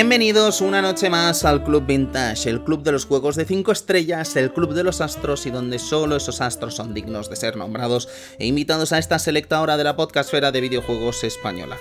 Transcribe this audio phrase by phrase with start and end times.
[0.00, 4.36] Bienvenidos una noche más al Club Vintage, el club de los juegos de 5 estrellas,
[4.36, 8.08] el club de los astros y donde solo esos astros son dignos de ser nombrados
[8.38, 11.78] e invitados a esta selecta hora de la podcastfera de videojuegos española.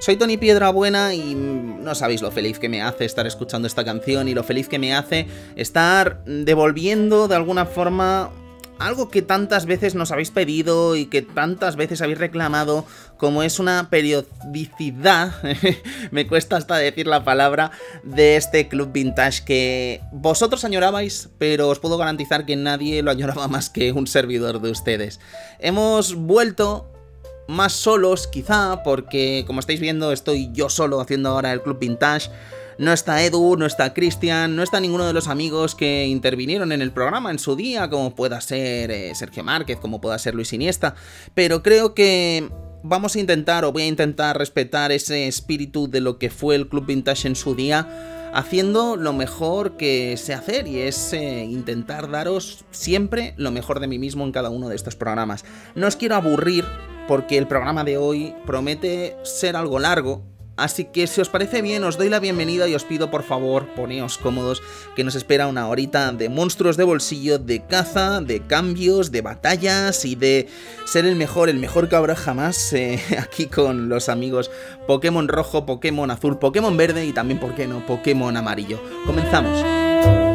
[0.00, 4.26] Soy Tony Piedrabuena y no sabéis lo feliz que me hace estar escuchando esta canción
[4.26, 8.32] y lo feliz que me hace estar devolviendo de alguna forma
[8.80, 12.84] algo que tantas veces nos habéis pedido y que tantas veces habéis reclamado,
[13.16, 15.34] como es una periodicidad,
[16.10, 17.70] me cuesta hasta decir la palabra,
[18.02, 23.48] de este club vintage que vosotros añorabais, pero os puedo garantizar que nadie lo añoraba
[23.48, 25.20] más que un servidor de ustedes.
[25.58, 26.90] Hemos vuelto
[27.50, 32.30] más solos, quizá, porque como estáis viendo, estoy yo solo haciendo ahora el club vintage.
[32.78, 36.82] No está Edu, no está Cristian, no está ninguno de los amigos que intervinieron en
[36.82, 40.52] el programa en su día, como pueda ser eh, Sergio Márquez, como pueda ser Luis
[40.52, 40.94] Iniesta,
[41.34, 42.48] pero creo que
[42.82, 46.68] vamos a intentar o voy a intentar respetar ese espíritu de lo que fue el
[46.68, 52.10] Club Vintage en su día, haciendo lo mejor que sé hacer y es eh, intentar
[52.10, 55.44] daros siempre lo mejor de mí mismo en cada uno de estos programas.
[55.74, 56.64] No os quiero aburrir
[57.08, 60.22] porque el programa de hoy promete ser algo largo,
[60.60, 63.66] Así que si os parece bien, os doy la bienvenida y os pido por favor,
[63.74, 64.62] poneos cómodos,
[64.94, 70.04] que nos espera una horita de monstruos de bolsillo, de caza, de cambios, de batallas
[70.04, 70.48] y de
[70.84, 74.50] ser el mejor, el mejor que habrá jamás eh, aquí con los amigos
[74.86, 78.80] Pokémon rojo, Pokémon azul, Pokémon verde y también, ¿por qué no?, Pokémon amarillo.
[79.06, 80.29] Comenzamos.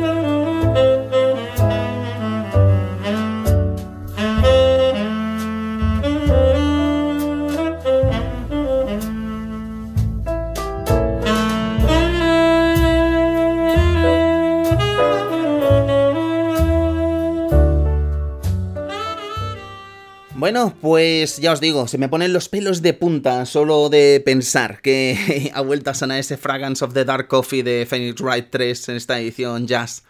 [20.45, 24.79] Bueno, pues ya os digo, se me ponen los pelos de punta solo de pensar
[24.79, 28.89] que ha vuelto a sonar ese Fragrance of the Dark Coffee de Phoenix Wright 3
[28.89, 30.03] en esta edición Jazz.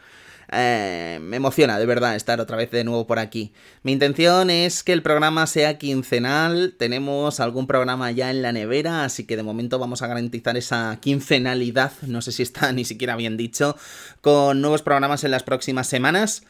[0.52, 3.54] Eh, me emociona de verdad estar otra vez de nuevo por aquí.
[3.84, 6.76] Mi intención es que el programa sea quincenal.
[6.78, 10.98] Tenemos algún programa ya en la nevera, así que de momento vamos a garantizar esa
[11.00, 13.78] quincenalidad, no sé si está ni siquiera bien dicho,
[14.20, 16.44] con nuevos programas en las próximas semanas.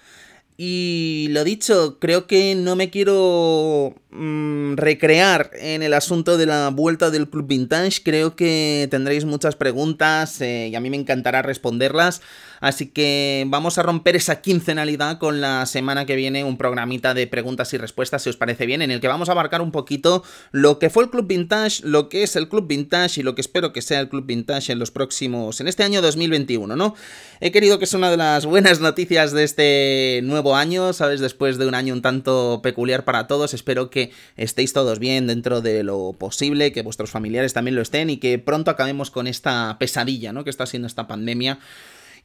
[0.57, 6.69] Y lo dicho, creo que no me quiero mm, recrear en el asunto de la
[6.69, 8.01] vuelta del Club Vintage.
[8.03, 12.21] Creo que tendréis muchas preguntas eh, y a mí me encantará responderlas.
[12.59, 17.27] Así que vamos a romper esa quincenalidad con la semana que viene un programita de
[17.27, 20.23] preguntas y respuestas, si os parece bien, en el que vamos a abarcar un poquito
[20.51, 23.41] lo que fue el Club Vintage, lo que es el Club Vintage y lo que
[23.41, 26.95] espero que sea el Club Vintage en los próximos, en este año 2021, ¿no?
[27.41, 31.19] He querido que sea una de las buenas noticias de este nuevo año, ¿sabes?
[31.19, 35.61] Después de un año un tanto peculiar para todos, espero que estéis todos bien dentro
[35.61, 39.77] de lo posible, que vuestros familiares también lo estén y que pronto acabemos con esta
[39.79, 40.43] pesadilla, ¿no?
[40.43, 41.59] Que está siendo esta pandemia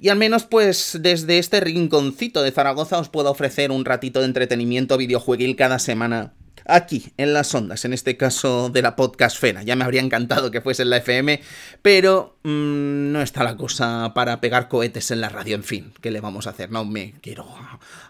[0.00, 4.26] y al menos pues desde este rinconcito de Zaragoza os puedo ofrecer un ratito de
[4.26, 6.34] entretenimiento videojueguil cada semana
[6.70, 9.62] aquí, en las ondas, en este caso de la podcastfera.
[9.62, 11.40] Ya me habría encantado que fuese en la FM,
[11.82, 16.10] pero mm, no está la cosa para pegar cohetes en la radio, en fin, ¿qué
[16.10, 16.70] le vamos a hacer?
[16.70, 17.46] No me quiero,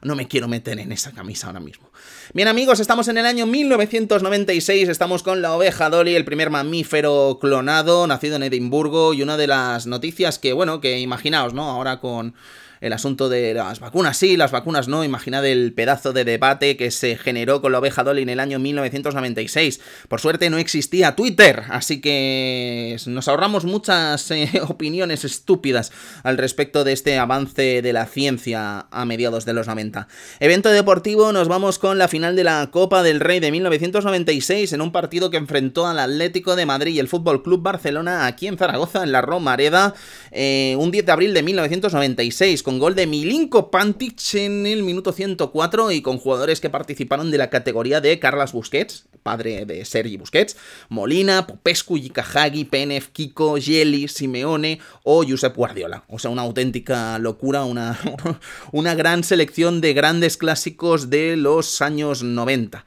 [0.03, 1.91] no me quiero meter en esa camisa ahora mismo.
[2.33, 7.39] Bien amigos, estamos en el año 1996, estamos con la oveja Dolly, el primer mamífero
[7.41, 11.69] clonado, nacido en Edimburgo, y una de las noticias que, bueno, que imaginaos, ¿no?
[11.71, 12.35] Ahora con
[12.81, 15.05] el asunto de las vacunas sí, las vacunas no.
[15.05, 18.59] Imaginad el pedazo de debate que se generó con la oveja Dolly en el año
[18.59, 19.81] 1996.
[20.09, 25.93] Por suerte no existía Twitter, así que nos ahorramos muchas eh, opiniones estúpidas
[26.23, 30.09] al respecto de este avance de la ciencia a mediados de los 90.
[30.41, 34.81] Evento deportivo, nos vamos con la final de la Copa del Rey de 1996 en
[34.81, 38.57] un partido que enfrentó al Atlético de Madrid y el Fútbol Club Barcelona aquí en
[38.57, 39.95] Zaragoza, en la Romareda,
[40.31, 45.91] eh, un 10 de abril de 1996 gol de Milinko Pantic en el minuto 104
[45.93, 50.57] y con jugadores que participaron de la categoría de Carlas Busquets, padre de Sergi Busquets,
[50.89, 56.05] Molina, Popescu, Yikahagi, Penef, Kiko, Yeli, Simeone o Josep Guardiola.
[56.09, 57.99] O sea, una auténtica locura, una,
[58.73, 62.85] una gran selección de grandes clásicos de los años 90.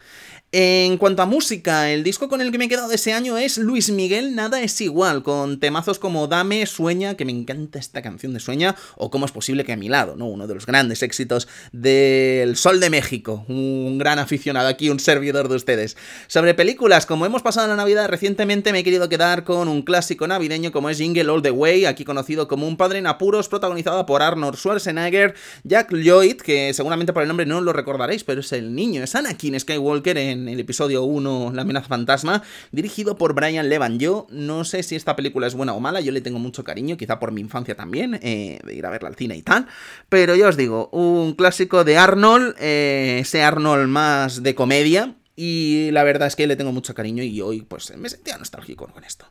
[0.55, 3.57] En cuanto a música, el disco con el que me he quedado ese año es
[3.57, 8.35] Luis Miguel Nada es igual, con temazos como Dame, Sueña, que me encanta esta canción
[8.35, 10.27] de Sueña, o Cómo es posible que a mi lado, ¿no?
[10.27, 15.49] Uno de los grandes éxitos del Sol de México, un gran aficionado aquí, un servidor
[15.49, 15.97] de ustedes.
[16.27, 20.27] Sobre películas, como hemos pasado la Navidad recientemente, me he querido quedar con un clásico
[20.27, 24.05] navideño como es Jingle All the Way, aquí conocido como Un padre en apuros, protagonizada
[24.05, 25.33] por Arnold Schwarzenegger,
[25.63, 29.15] Jack Lloyd, que seguramente por el nombre no lo recordaréis, pero es el niño, es
[29.15, 33.99] Anakin Skywalker en el episodio 1, La amenaza fantasma, dirigido por Brian Levan.
[33.99, 36.97] Yo no sé si esta película es buena o mala, yo le tengo mucho cariño,
[36.97, 39.67] quizá por mi infancia también, eh, de ir a verla al cine y tal,
[40.09, 45.89] pero ya os digo, un clásico de Arnold, eh, ese Arnold más de comedia, y
[45.91, 49.03] la verdad es que le tengo mucho cariño y hoy pues me sentía nostálgico con
[49.03, 49.25] esto.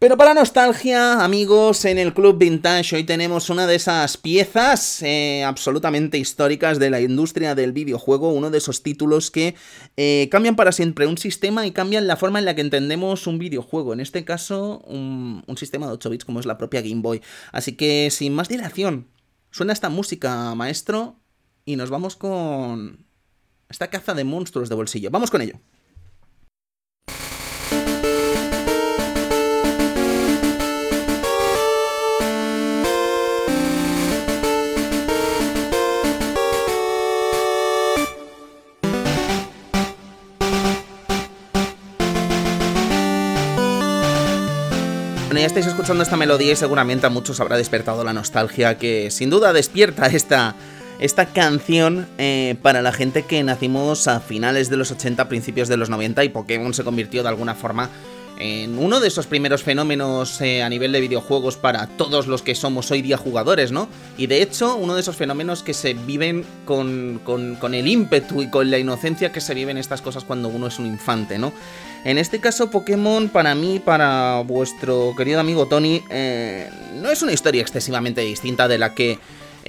[0.00, 5.42] Pero para nostalgia, amigos, en el Club Vintage hoy tenemos una de esas piezas eh,
[5.42, 9.56] absolutamente históricas de la industria del videojuego, uno de esos títulos que
[9.96, 13.40] eh, cambian para siempre un sistema y cambian la forma en la que entendemos un
[13.40, 17.02] videojuego, en este caso un, un sistema de 8 bits como es la propia Game
[17.02, 17.20] Boy.
[17.50, 19.08] Así que sin más dilación,
[19.50, 21.16] suena esta música, maestro,
[21.64, 23.04] y nos vamos con
[23.68, 25.10] esta caza de monstruos de bolsillo.
[25.10, 25.58] Vamos con ello.
[45.28, 49.10] Bueno, ya estáis escuchando esta melodía y seguramente a muchos habrá despertado la nostalgia que
[49.10, 50.54] sin duda despierta esta
[51.00, 55.76] esta canción eh, para la gente que nacimos a finales de los 80, principios de
[55.76, 57.90] los 90 y Pokémon se convirtió de alguna forma
[58.38, 62.54] en uno de esos primeros fenómenos eh, a nivel de videojuegos para todos los que
[62.54, 63.88] somos hoy día jugadores, ¿no?
[64.16, 68.50] Y de hecho, uno de esos fenómenos que se viven con, con, el ímpetu y
[68.50, 71.52] con la inocencia que se viven estas cosas cuando uno es un infante, ¿no?
[72.04, 77.32] En este caso, Pokémon, para mí, para vuestro querido amigo Tony, eh, no es una
[77.32, 79.18] historia excesivamente distinta de la que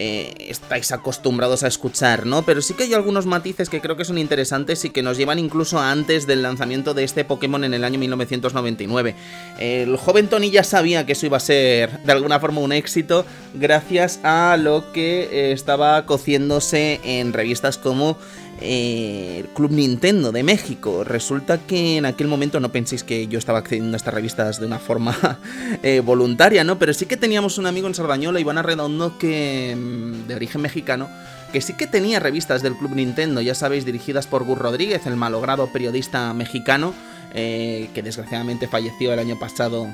[0.01, 2.43] eh, estáis acostumbrados a escuchar, ¿no?
[2.43, 5.39] Pero sí que hay algunos matices que creo que son interesantes y que nos llevan
[5.39, 9.15] incluso antes del lanzamiento de este Pokémon en el año 1999.
[9.59, 13.25] El joven Tony ya sabía que eso iba a ser de alguna forma un éxito
[13.55, 18.17] gracias a lo que eh, estaba cociéndose en revistas como
[18.61, 21.03] el Club Nintendo de México.
[21.03, 24.65] Resulta que en aquel momento no penséis que yo estaba accediendo a estas revistas de
[24.65, 25.39] una forma
[25.83, 26.79] eh, voluntaria, ¿no?
[26.79, 31.09] Pero sí que teníamos un amigo en Sardañola, Iván Arredondo, que mm, de origen mexicano,
[31.51, 35.15] que sí que tenía revistas del Club Nintendo, ya sabéis, dirigidas por Gus Rodríguez, el
[35.15, 36.93] malogrado periodista mexicano,
[37.33, 39.87] eh, que desgraciadamente falleció el año pasado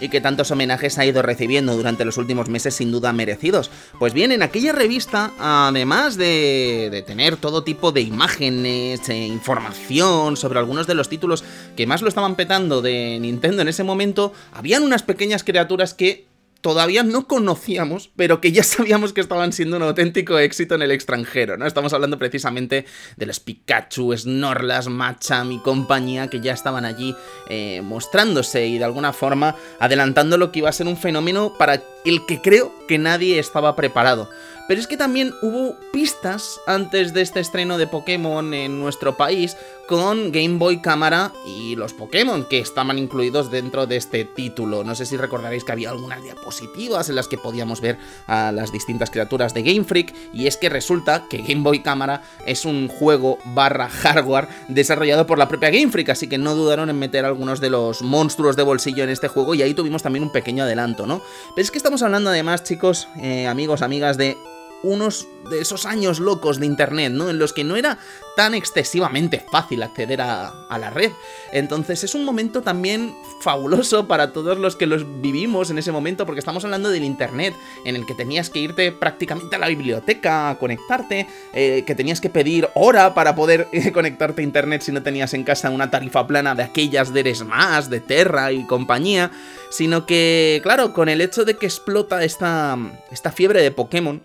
[0.00, 3.70] y que tantos homenajes ha ido recibiendo durante los últimos meses sin duda merecidos.
[3.98, 10.58] Pues bien, en aquella revista, además de, tener todo tipo de imágenes e información sobre
[10.58, 11.44] algunos de los títulos
[11.76, 16.26] que más lo estaban petando de Nintendo en ese momento, habían unas pequeñas criaturas que
[16.66, 20.90] todavía no conocíamos, pero que ya sabíamos que estaban siendo un auténtico éxito en el
[20.90, 21.64] extranjero, ¿no?
[21.64, 22.86] Estamos hablando precisamente
[23.16, 27.14] de los Pikachu, Snorlax, Machamp y compañía que ya estaban allí
[27.48, 31.84] eh, mostrándose y de alguna forma adelantando lo que iba a ser un fenómeno para
[32.04, 34.28] el que creo que nadie estaba preparado.
[34.68, 39.56] Pero es que también hubo pistas antes de este estreno de Pokémon en nuestro país
[39.86, 44.82] con Game Boy Cámara y los Pokémon que estaban incluidos dentro de este título.
[44.82, 48.72] No sé si recordaréis que había algunas diapositivas en las que podíamos ver a las
[48.72, 52.88] distintas criaturas de Game Freak y es que resulta que Game Boy Cámara es un
[52.88, 57.24] juego barra hardware desarrollado por la propia Game Freak, así que no dudaron en meter
[57.24, 60.64] algunos de los monstruos de bolsillo en este juego y ahí tuvimos también un pequeño
[60.64, 61.22] adelanto, ¿no?
[61.54, 64.36] Pero es que estamos hablando además, chicos, eh, amigos, amigas, de
[64.82, 67.30] unos de esos años locos de Internet, ¿no?
[67.30, 67.98] En los que no era
[68.36, 71.10] tan excesivamente fácil acceder a, la red.
[71.52, 76.26] Entonces es un momento también fabuloso para todos los que los vivimos en ese momento,
[76.26, 77.54] porque estamos hablando del Internet,
[77.86, 82.20] en el que tenías que irte prácticamente a la biblioteca a conectarte, eh, que tenías
[82.20, 86.26] que pedir hora para poder conectarte a Internet si no tenías en casa una tarifa
[86.26, 89.30] plana de aquellas de Eresmas, de Terra y compañía,
[89.70, 92.76] sino que, claro, con el hecho de que explota esta,
[93.10, 94.22] esta fiebre de Pokémon,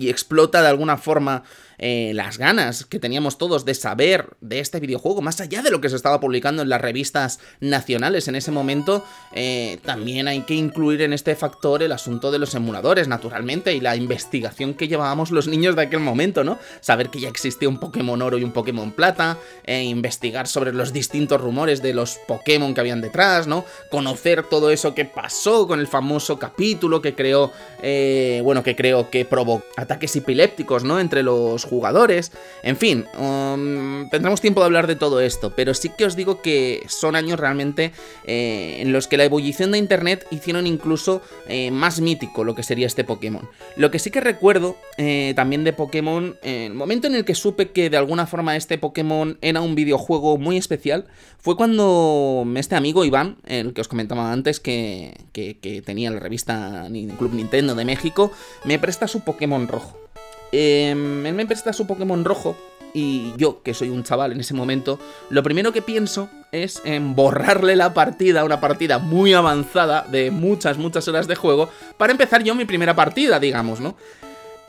[0.00, 1.42] y explota de alguna forma
[1.82, 5.80] eh, las ganas que teníamos todos de saber de este videojuego, más allá de lo
[5.80, 10.54] que se estaba publicando en las revistas nacionales en ese momento, eh, también hay que
[10.54, 15.30] incluir en este factor el asunto de los emuladores, naturalmente, y la investigación que llevábamos
[15.30, 16.58] los niños de aquel momento, ¿no?
[16.82, 20.92] Saber que ya existía un Pokémon Oro y un Pokémon Plata, e investigar sobre los
[20.92, 23.64] distintos rumores de los Pokémon que habían detrás, ¿no?
[23.90, 27.50] Conocer todo eso que pasó con el famoso capítulo que creó,
[27.82, 31.00] eh, bueno, que creó que provocó ataques epilépticos, ¿no?
[31.00, 35.90] Entre los jugadores, en fin, um, tendremos tiempo de hablar de todo esto, pero sí
[35.96, 37.92] que os digo que son años realmente
[38.24, 42.64] eh, en los que la ebullición de Internet hicieron incluso eh, más mítico lo que
[42.64, 43.48] sería este Pokémon.
[43.76, 47.70] Lo que sí que recuerdo eh, también de Pokémon, el momento en el que supe
[47.70, 51.06] que de alguna forma este Pokémon era un videojuego muy especial,
[51.38, 56.88] fue cuando este amigo Iván, el que os comentaba antes que, que tenía la revista
[57.18, 58.32] Club Nintendo de México,
[58.64, 60.09] me presta su Pokémon rojo.
[60.52, 62.56] Em, él me presta su Pokémon rojo
[62.92, 67.14] y yo, que soy un chaval en ese momento, lo primero que pienso es en
[67.14, 72.42] borrarle la partida, una partida muy avanzada de muchas, muchas horas de juego, para empezar
[72.42, 73.96] yo mi primera partida, digamos, ¿no?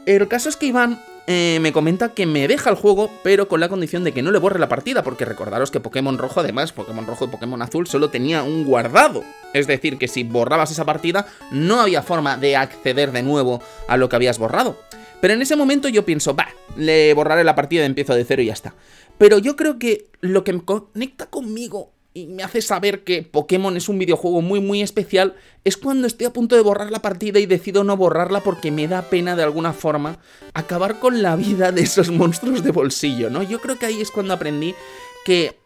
[0.05, 3.59] El caso es que Iván eh, me comenta que me deja el juego, pero con
[3.59, 6.71] la condición de que no le borre la partida, porque recordaros que Pokémon Rojo, además,
[6.71, 9.23] Pokémon Rojo y Pokémon Azul solo tenía un guardado.
[9.53, 13.97] Es decir, que si borrabas esa partida, no había forma de acceder de nuevo a
[13.97, 14.77] lo que habías borrado.
[15.21, 18.47] Pero en ese momento yo pienso, va, le borraré la partida, empiezo de cero y
[18.47, 18.73] ya está.
[19.17, 23.77] Pero yo creo que lo que me conecta conmigo y me hace saber que Pokémon
[23.77, 27.39] es un videojuego muy muy especial es cuando estoy a punto de borrar la partida
[27.39, 30.19] y decido no borrarla porque me da pena de alguna forma
[30.53, 33.43] acabar con la vida de esos monstruos de bolsillo, ¿no?
[33.43, 34.75] Yo creo que ahí es cuando aprendí
[35.23, 35.57] que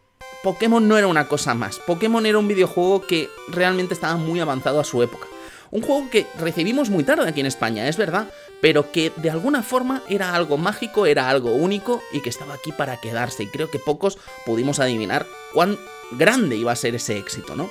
[0.44, 1.80] Pokémon no era una cosa más.
[1.80, 5.26] Pokémon era un videojuego que realmente estaba muy avanzado a su época.
[5.72, 8.28] Un juego que recibimos muy tarde aquí en España, es verdad,
[8.66, 12.72] pero que de alguna forma era algo mágico, era algo único y que estaba aquí
[12.72, 13.44] para quedarse.
[13.44, 15.78] Y creo que pocos pudimos adivinar cuán
[16.10, 17.70] grande iba a ser ese éxito, ¿no?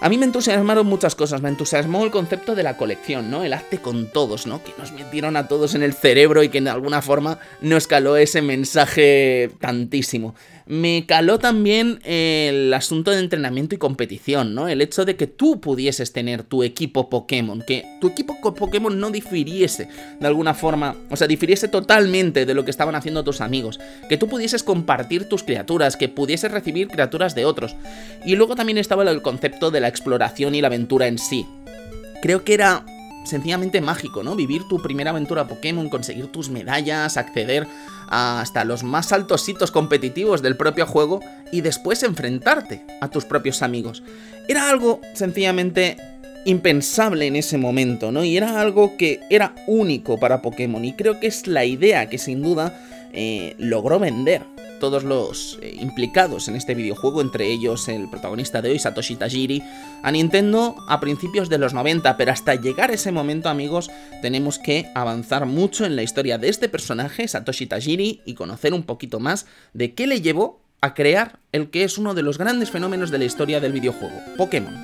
[0.00, 3.44] A mí me entusiasmaron muchas cosas, me entusiasmó el concepto de la colección, ¿no?
[3.44, 4.64] El hazte con todos, ¿no?
[4.64, 8.16] Que nos metieron a todos en el cerebro y que de alguna forma nos caló
[8.16, 10.34] ese mensaje tantísimo
[10.66, 14.68] me caló también el asunto de entrenamiento y competición, ¿no?
[14.68, 19.10] El hecho de que tú pudieses tener tu equipo Pokémon, que tu equipo Pokémon no
[19.10, 19.88] difiriese
[20.20, 23.78] de alguna forma, o sea, difiriese totalmente de lo que estaban haciendo tus amigos,
[24.08, 27.76] que tú pudieses compartir tus criaturas, que pudieses recibir criaturas de otros.
[28.24, 31.46] Y luego también estaba el concepto de la exploración y la aventura en sí.
[32.22, 32.86] Creo que era
[33.24, 34.36] sencillamente mágico, ¿no?
[34.36, 37.66] Vivir tu primera aventura Pokémon, conseguir tus medallas, acceder
[38.08, 43.62] hasta los más altos hitos competitivos del propio juego y después enfrentarte a tus propios
[43.62, 44.02] amigos.
[44.48, 45.96] Era algo sencillamente
[46.44, 48.24] impensable en ese momento, ¿no?
[48.24, 52.18] Y era algo que era único para Pokémon y creo que es la idea que
[52.18, 52.78] sin duda
[53.12, 54.53] eh, logró vender
[54.84, 59.62] todos los eh, implicados en este videojuego, entre ellos el protagonista de hoy, Satoshi Tajiri,
[60.02, 64.58] a Nintendo a principios de los 90, pero hasta llegar a ese momento, amigos, tenemos
[64.58, 69.20] que avanzar mucho en la historia de este personaje, Satoshi Tajiri, y conocer un poquito
[69.20, 73.10] más de qué le llevó a crear el que es uno de los grandes fenómenos
[73.10, 74.83] de la historia del videojuego, Pokémon.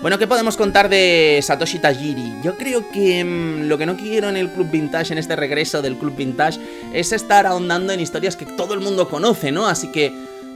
[0.00, 2.34] Bueno, ¿qué podemos contar de Satoshi Tajiri?
[2.44, 5.82] Yo creo que mm, lo que no quiero en el Club Vintage, en este regreso
[5.82, 6.60] del Club Vintage,
[6.94, 9.66] es estar ahondando en historias que todo el mundo conoce, ¿no?
[9.66, 10.12] Así que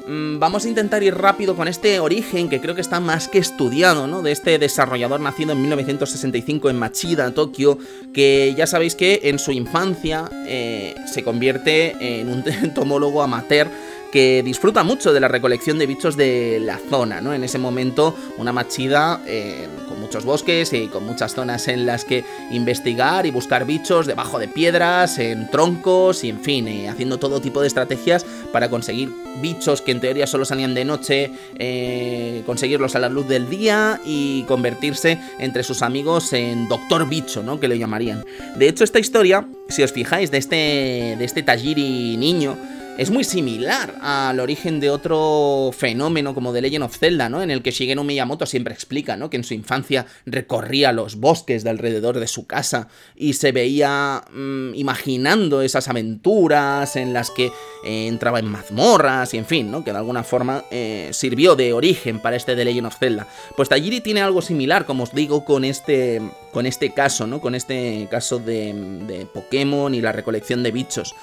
[0.06, 3.38] mm, vamos a intentar ir rápido con este origen que creo que está más que
[3.38, 4.22] estudiado, ¿no?
[4.22, 7.78] De este desarrollador nacido en 1965 en Machida, Tokio,
[8.14, 13.68] que ya sabéis que en su infancia eh, se convierte en un entomólogo amateur
[14.12, 17.32] que disfruta mucho de la recolección de bichos de la zona, ¿no?
[17.32, 22.04] En ese momento, una machida eh, con muchos bosques y con muchas zonas en las
[22.04, 27.18] que investigar y buscar bichos debajo de piedras, en troncos y en fin, eh, haciendo
[27.18, 32.42] todo tipo de estrategias para conseguir bichos que en teoría solo salían de noche, eh,
[32.44, 37.58] conseguirlos a la luz del día y convertirse entre sus amigos en Doctor Bicho, ¿no?
[37.58, 38.24] Que lo llamarían.
[38.56, 42.58] De hecho, esta historia, si os fijáis, de este, de este Tajiri niño,
[42.98, 47.42] es muy similar al origen de otro fenómeno como The Legend of Zelda, ¿no?
[47.42, 49.30] En el que Shigeru Miyamoto siempre explica, ¿no?
[49.30, 54.22] Que en su infancia recorría los bosques de alrededor de su casa y se veía
[54.30, 57.46] mm, imaginando esas aventuras en las que
[57.84, 59.84] eh, entraba en mazmorras y en fin, ¿no?
[59.84, 63.26] Que de alguna forma eh, sirvió de origen para este The Legend of Zelda.
[63.56, 66.20] Pues Tajiri tiene algo similar, como os digo, con este,
[66.52, 67.40] con este caso, ¿no?
[67.40, 68.74] Con este caso de,
[69.06, 71.14] de Pokémon y la recolección de bichos.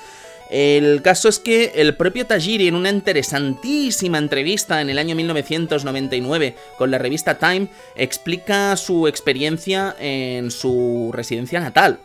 [0.49, 6.55] El caso es que el propio Tajiri en una interesantísima entrevista en el año 1999
[6.77, 11.99] con la revista Time explica su experiencia en su residencia natal.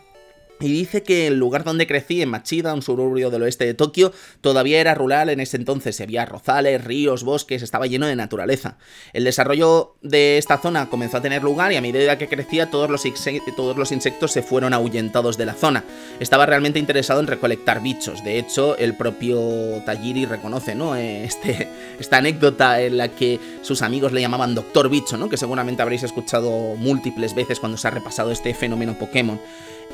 [0.61, 4.13] Y dice que el lugar donde crecí, en Machida, un suburbio del oeste de Tokio,
[4.41, 6.01] todavía era rural en ese entonces.
[6.01, 8.79] Había rozales, ríos, bosques, estaba lleno de naturaleza.
[9.13, 12.89] El desarrollo de esta zona comenzó a tener lugar y a medida que crecía todos
[12.89, 13.05] los,
[13.93, 15.85] insectos se fueron ahuyentados de la zona.
[16.21, 18.23] Estaba realmente interesado en recolectar bichos.
[18.23, 20.95] De hecho, el propio Tajiri reconoce ¿no?
[20.95, 21.69] este,
[21.99, 25.29] esta anécdota en la que sus amigos le llamaban Doctor Bicho, ¿no?
[25.29, 29.41] que seguramente habréis escuchado múltiples veces cuando se ha repasado este fenómeno Pokémon.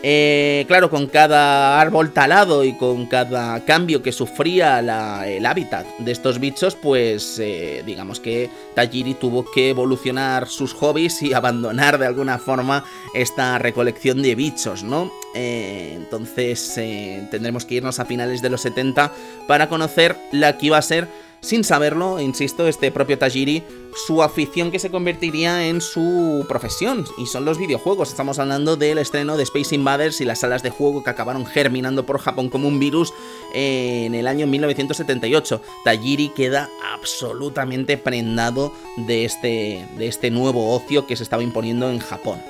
[0.02, 4.78] Eh, claro, con cada árbol talado y con cada cambio que sufría
[5.26, 11.20] el hábitat de estos bichos, pues eh, digamos que Tajiri tuvo que evolucionar sus hobbies
[11.22, 15.12] y abandonar de alguna forma esta recolección de bichos, ¿no?
[15.34, 16.72] Eh, entonces
[17.30, 19.12] tendremos que irnos a finales de los 70
[19.46, 21.08] para conocer la que iba a ser
[21.40, 23.62] sin saberlo, insisto, este propio Tajiri,
[24.06, 28.10] su afición que se convertiría en su profesión, y son los videojuegos.
[28.10, 32.06] Estamos hablando del estreno de Space Invaders y las salas de juego que acabaron germinando
[32.06, 33.12] por Japón como un virus
[33.54, 35.62] en el año 1978.
[35.84, 41.98] Tajiri queda absolutamente prendado de este, de este nuevo ocio que se estaba imponiendo en
[41.98, 42.40] Japón.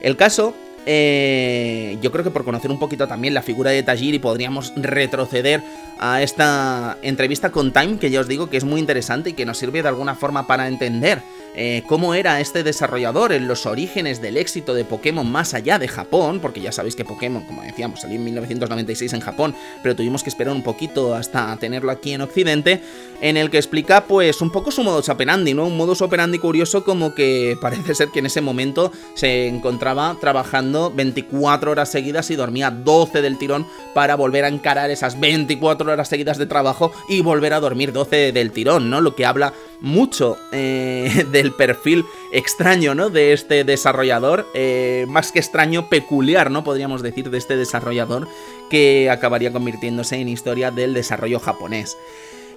[0.00, 0.54] El caso
[0.86, 5.62] eh, yo creo que por conocer un poquito también la figura de Tajiri podríamos retroceder
[5.98, 9.44] a esta entrevista con Time, que ya os digo que es muy interesante y que
[9.44, 11.22] nos sirve de alguna forma para entender
[11.56, 15.88] eh, cómo era este desarrollador en los orígenes del éxito de Pokémon más allá de
[15.88, 20.22] Japón, porque ya sabéis que Pokémon, como decíamos, salió en 1996 en Japón, pero tuvimos
[20.22, 22.82] que esperar un poquito hasta tenerlo aquí en Occidente,
[23.20, 25.66] en el que explica pues un poco su modo operandi, ¿no?
[25.66, 30.92] Un modus operandi curioso como que parece ser que en ese momento se encontraba trabajando
[30.94, 36.08] 24 horas seguidas y dormía 12 del tirón para volver a encarar esas 24 horas
[36.08, 39.00] seguidas de trabajo y volver a dormir 12 del tirón, ¿no?
[39.00, 43.08] Lo que habla mucho eh, del perfil extraño, ¿no?
[43.08, 46.64] De este desarrollador, eh, más que extraño, peculiar, ¿no?
[46.64, 48.26] Podríamos decir, de este desarrollador
[48.68, 51.96] que acabaría convirtiéndose en historia del desarrollo japonés.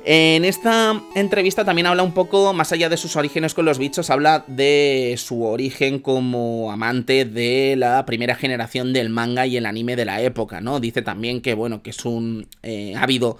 [0.05, 4.09] En esta entrevista también habla un poco, más allá de sus orígenes con los bichos,
[4.09, 9.95] habla de su origen como amante de la primera generación del manga y el anime
[9.95, 10.79] de la época, ¿no?
[10.79, 13.37] Dice también que, bueno, que es un eh, ávido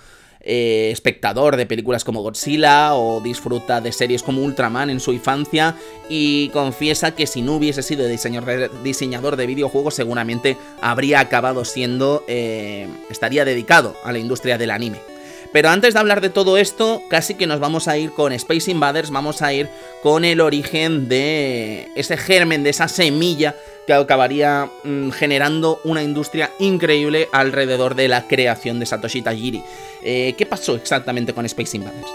[0.51, 5.75] eh, espectador de películas como Godzilla o disfruta de series como Ultraman en su infancia
[6.09, 12.87] y confiesa que si no hubiese sido diseñador de videojuegos seguramente habría acabado siendo, eh,
[13.11, 14.97] estaría dedicado a la industria del anime.
[15.51, 18.69] Pero antes de hablar de todo esto, casi que nos vamos a ir con Space
[18.69, 19.67] Invaders, vamos a ir
[20.03, 23.55] con el origen de ese germen, de esa semilla
[23.87, 29.63] que acabaría mm, generando una industria increíble alrededor de la creación de Satoshi Tajiri.
[30.03, 32.07] Eh, ¿Qué pasó exactamente con Space Invaders?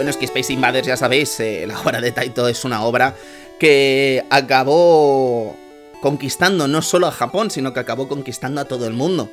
[0.00, 3.14] Bueno, es que Space Invaders, ya sabéis, eh, la obra de Taito es una obra
[3.60, 5.54] que acabó
[6.00, 9.30] conquistando no solo a Japón, sino que acabó conquistando a todo el mundo.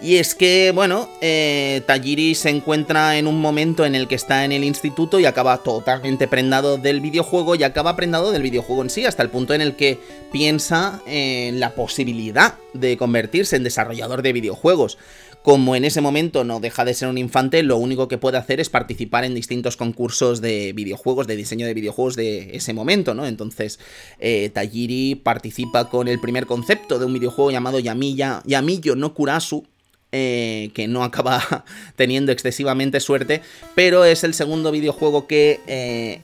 [0.00, 4.44] Y es que, bueno, eh, Tajiri se encuentra en un momento en el que está
[4.44, 8.90] en el instituto y acaba totalmente prendado del videojuego y acaba prendado del videojuego en
[8.90, 9.98] sí, hasta el punto en el que
[10.30, 14.98] piensa en la posibilidad de convertirse en desarrollador de videojuegos.
[15.44, 18.60] Como en ese momento no deja de ser un infante, lo único que puede hacer
[18.60, 23.26] es participar en distintos concursos de videojuegos, de diseño de videojuegos de ese momento, ¿no?
[23.26, 23.78] Entonces,
[24.20, 29.66] eh, Tajiri participa con el primer concepto de un videojuego llamado Yamiya, Yamiyo no Kurasu,
[30.12, 33.42] eh, que no acaba teniendo excesivamente suerte,
[33.74, 36.22] pero es el segundo videojuego que eh,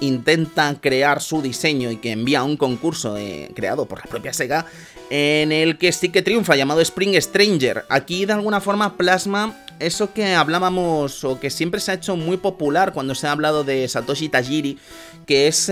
[0.00, 4.32] intenta crear su diseño y que envía a un concurso eh, creado por la propia
[4.32, 4.66] Sega,
[5.10, 7.84] en el que sí que triunfa, llamado Spring Stranger.
[7.88, 12.36] Aquí de alguna forma plasma eso que hablábamos o que siempre se ha hecho muy
[12.36, 14.78] popular cuando se ha hablado de Satoshi Tajiri,
[15.26, 15.70] que es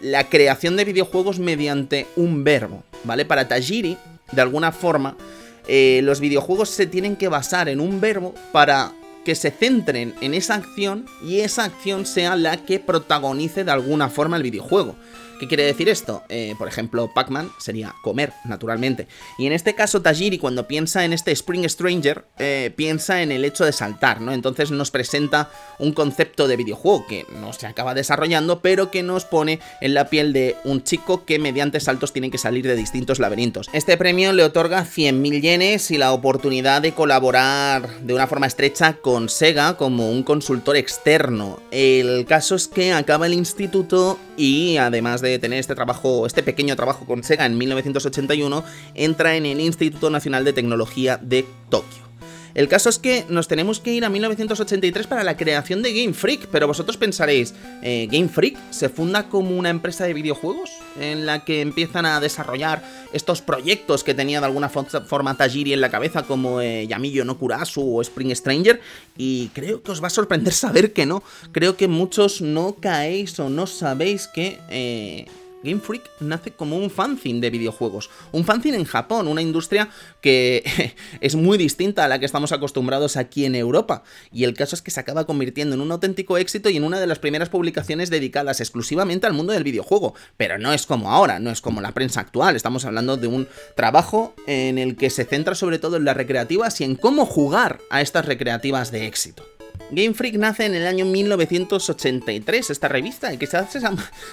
[0.00, 3.24] la creación de videojuegos mediante un verbo, ¿vale?
[3.24, 3.96] Para Tajiri,
[4.32, 5.16] de alguna forma,
[5.66, 8.92] eh, los videojuegos se tienen que basar en un verbo para
[9.24, 14.10] que se centren en esa acción y esa acción sea la que protagonice de alguna
[14.10, 14.96] forma el videojuego.
[15.38, 16.22] ¿Qué quiere decir esto?
[16.28, 19.08] Eh, por ejemplo, Pac-Man sería comer, naturalmente.
[19.38, 23.44] Y en este caso, Tajiri, cuando piensa en este Spring Stranger, eh, piensa en el
[23.44, 24.32] hecho de saltar, ¿no?
[24.32, 29.24] Entonces nos presenta un concepto de videojuego que no se acaba desarrollando, pero que nos
[29.24, 33.18] pone en la piel de un chico que mediante saltos tiene que salir de distintos
[33.18, 33.68] laberintos.
[33.72, 38.94] Este premio le otorga 100.000 yenes y la oportunidad de colaborar de una forma estrecha
[38.94, 41.58] con Sega como un consultor externo.
[41.70, 46.76] El caso es que acaba el instituto y además de tener este trabajo, este pequeño
[46.76, 52.03] trabajo con Sega en 1981, entra en el Instituto Nacional de Tecnología de Tokio.
[52.54, 56.14] El caso es que nos tenemos que ir a 1983 para la creación de Game
[56.14, 61.26] Freak, pero vosotros pensaréis, eh, ¿Game Freak se funda como una empresa de videojuegos en
[61.26, 65.90] la que empiezan a desarrollar estos proyectos que tenía de alguna forma Tajiri en la
[65.90, 66.88] cabeza como eh,
[67.24, 68.80] no Kurasu o Spring Stranger?
[69.16, 71.22] Y creo que os va a sorprender saber que no.
[71.52, 74.58] Creo que muchos no caéis o no sabéis que...
[74.70, 75.26] Eh,
[75.64, 78.10] Game Freak nace como un fanzine de videojuegos.
[78.32, 79.88] Un fanzine en Japón, una industria
[80.20, 84.04] que es muy distinta a la que estamos acostumbrados aquí en Europa.
[84.30, 87.00] Y el caso es que se acaba convirtiendo en un auténtico éxito y en una
[87.00, 90.14] de las primeras publicaciones dedicadas exclusivamente al mundo del videojuego.
[90.36, 92.56] Pero no es como ahora, no es como la prensa actual.
[92.56, 96.80] Estamos hablando de un trabajo en el que se centra sobre todo en las recreativas
[96.80, 99.44] y en cómo jugar a estas recreativas de éxito.
[99.90, 103.84] Game Freak nace en el año 1983, esta revista, y quizás es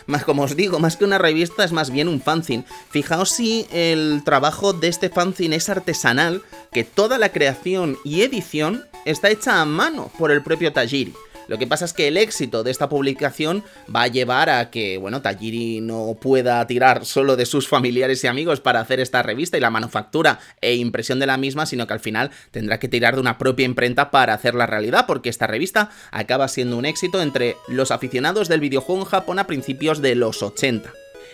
[0.05, 2.65] más, como os digo, más que una revista, es más bien un fanzine.
[2.89, 8.85] Fijaos si el trabajo de este fanzine es artesanal, que toda la creación y edición
[9.05, 11.13] está hecha a mano por el propio Tajiri.
[11.47, 14.97] Lo que pasa es que el éxito de esta publicación va a llevar a que,
[14.97, 19.57] bueno, Tajiri no pueda tirar solo de sus familiares y amigos para hacer esta revista
[19.57, 23.15] y la manufactura e impresión de la misma, sino que al final tendrá que tirar
[23.15, 27.57] de una propia imprenta para hacerla realidad, porque esta revista acaba siendo un éxito entre
[27.67, 30.93] los aficionados del videojuego en Japón a principios de los 80.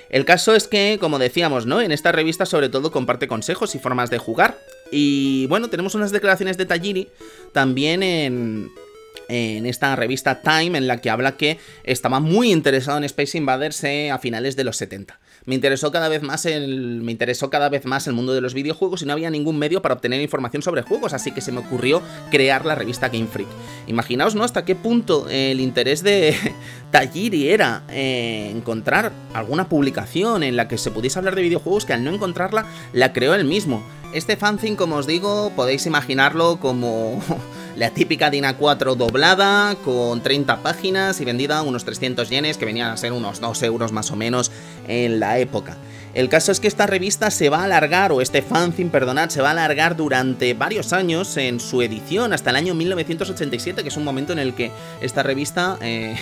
[0.09, 1.81] El caso es que, como decíamos, ¿no?
[1.81, 4.57] En esta revista sobre todo comparte consejos y formas de jugar.
[4.89, 7.09] Y bueno, tenemos unas declaraciones de Tajiri
[7.51, 8.71] también en,
[9.29, 13.83] en esta revista Time en la que habla que estaba muy interesado en Space Invaders
[13.83, 15.19] eh, a finales de los 70.
[15.45, 18.53] Me interesó cada vez más el me interesó cada vez más el mundo de los
[18.53, 21.59] videojuegos y no había ningún medio para obtener información sobre juegos, así que se me
[21.59, 23.47] ocurrió crear la revista Game Freak.
[23.87, 24.43] Imaginaos, ¿no?
[24.43, 26.35] Hasta qué punto el interés de
[26.91, 31.93] Tajiri era eh, encontrar alguna publicación en la que se pudiese hablar de videojuegos que
[31.93, 33.81] al no encontrarla la creó él mismo.
[34.13, 37.21] Este fanzine, como os digo, podéis imaginarlo como
[37.77, 42.65] la típica DIN A4 doblada, con 30 páginas y vendida a unos 300 yenes, que
[42.65, 44.51] venían a ser unos 2 euros más o menos
[44.87, 45.77] en la época.
[46.17, 49.39] El caso es que esta revista se va a alargar, o este fanzine, perdonad, se
[49.39, 53.97] va a alargar durante varios años en su edición, hasta el año 1987, que es
[53.97, 56.17] un momento en el que esta revista eh,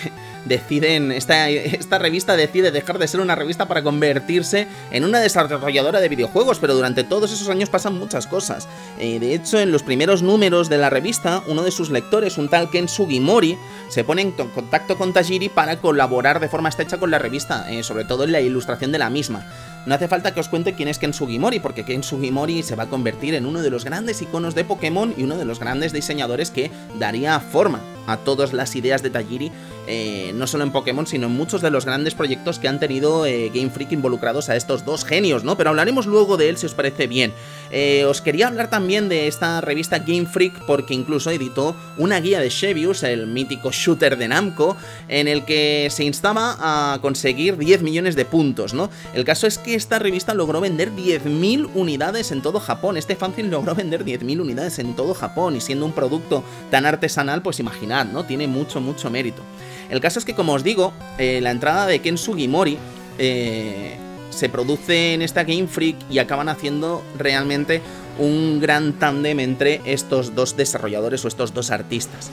[0.48, 6.10] esta, esta revista decide dejar de ser una revista para convertirse en una desarrolladora de
[6.10, 8.68] videojuegos, pero durante todos esos años pasan muchas cosas.
[8.98, 12.50] Eh, de hecho, en los primeros números de la revista, uno de sus lectores, un
[12.50, 13.56] tal Ken Sugimori,
[13.88, 17.82] se pone en contacto con Tajiri para colaborar de forma estrecha con la revista, eh,
[17.82, 19.46] sobre todo en la ilustración de la misma.
[19.86, 22.82] No hace falta que os cuente quién es Ken Sugimori, porque Ken Sugimori se va
[22.84, 25.92] a convertir en uno de los grandes iconos de Pokémon y uno de los grandes
[25.92, 29.52] diseñadores que daría forma a todas las ideas de Tajiri,
[29.86, 33.26] eh, no solo en Pokémon, sino en muchos de los grandes proyectos que han tenido
[33.26, 35.56] eh, Game Freak involucrados a estos dos genios, ¿no?
[35.56, 37.32] Pero hablaremos luego de él si os parece bien.
[37.70, 42.40] Eh, os quería hablar también de esta revista Game Freak porque incluso editó una guía
[42.40, 44.76] de Shevius, el mítico shooter de Namco,
[45.08, 48.90] en el que se instaba a conseguir 10 millones de puntos, ¿no?
[49.14, 52.96] El caso es que esta revista logró vender 10.000 unidades en todo Japón.
[52.96, 57.42] Este fanzine logró vender 10.000 unidades en todo Japón y siendo un producto tan artesanal,
[57.42, 58.24] pues imaginad, ¿no?
[58.24, 59.42] Tiene mucho, mucho mérito.
[59.90, 62.78] El caso es que, como os digo, eh, la entrada de Ken Sugimori
[63.18, 63.96] eh,
[64.30, 67.80] se produce en esta Game Freak y acaban haciendo realmente
[68.18, 72.30] un gran tándem entre estos dos desarrolladores o estos dos artistas.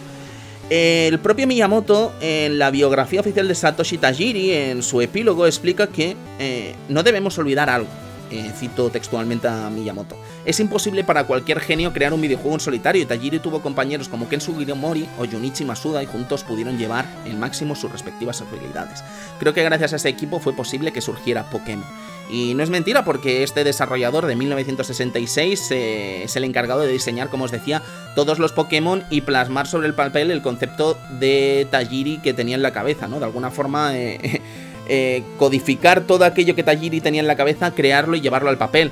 [0.70, 6.16] El propio Miyamoto, en la biografía oficial de Satoshi Tajiri, en su epílogo, explica que
[6.40, 7.90] eh, no debemos olvidar algo.
[8.32, 10.18] Eh, cito textualmente a Miyamoto.
[10.46, 14.28] Es imposible para cualquier genio crear un videojuego en solitario y Tajiri tuvo compañeros como
[14.28, 19.04] Ken Sugimori o Junichi Masuda y juntos pudieron llevar el máximo sus respectivas habilidades.
[19.40, 21.86] Creo que gracias a ese equipo fue posible que surgiera Pokémon.
[22.32, 27.30] Y no es mentira porque este desarrollador de 1966 eh, es el encargado de diseñar,
[27.30, 27.84] como os decía,
[28.16, 32.64] todos los Pokémon y plasmar sobre el papel el concepto de Tajiri que tenía en
[32.64, 33.20] la cabeza, ¿no?
[33.20, 33.96] De alguna forma...
[33.96, 34.42] Eh,
[34.88, 38.92] eh, codificar todo aquello que Tajiri tenía en la cabeza, crearlo y llevarlo al papel.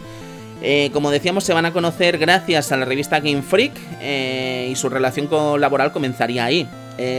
[0.63, 4.75] Eh, como decíamos, se van a conocer gracias a la revista Game Freak eh, y
[4.75, 5.27] su relación
[5.59, 6.67] laboral comenzaría ahí.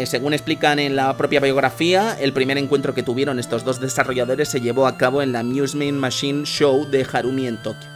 [0.06, 4.60] según explican en la propia biografía, el primer encuentro que tuvieron estos dos desarrolladores se
[4.60, 7.92] llevó a cabo en la Amusement Machine Show de Harumi en Tokio.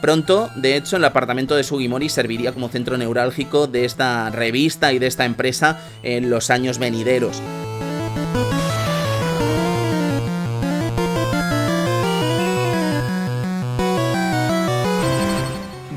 [0.00, 4.98] Pronto, de hecho, el apartamento de Sugimori serviría como centro neurálgico de esta revista y
[4.98, 7.42] de esta empresa en los años venideros.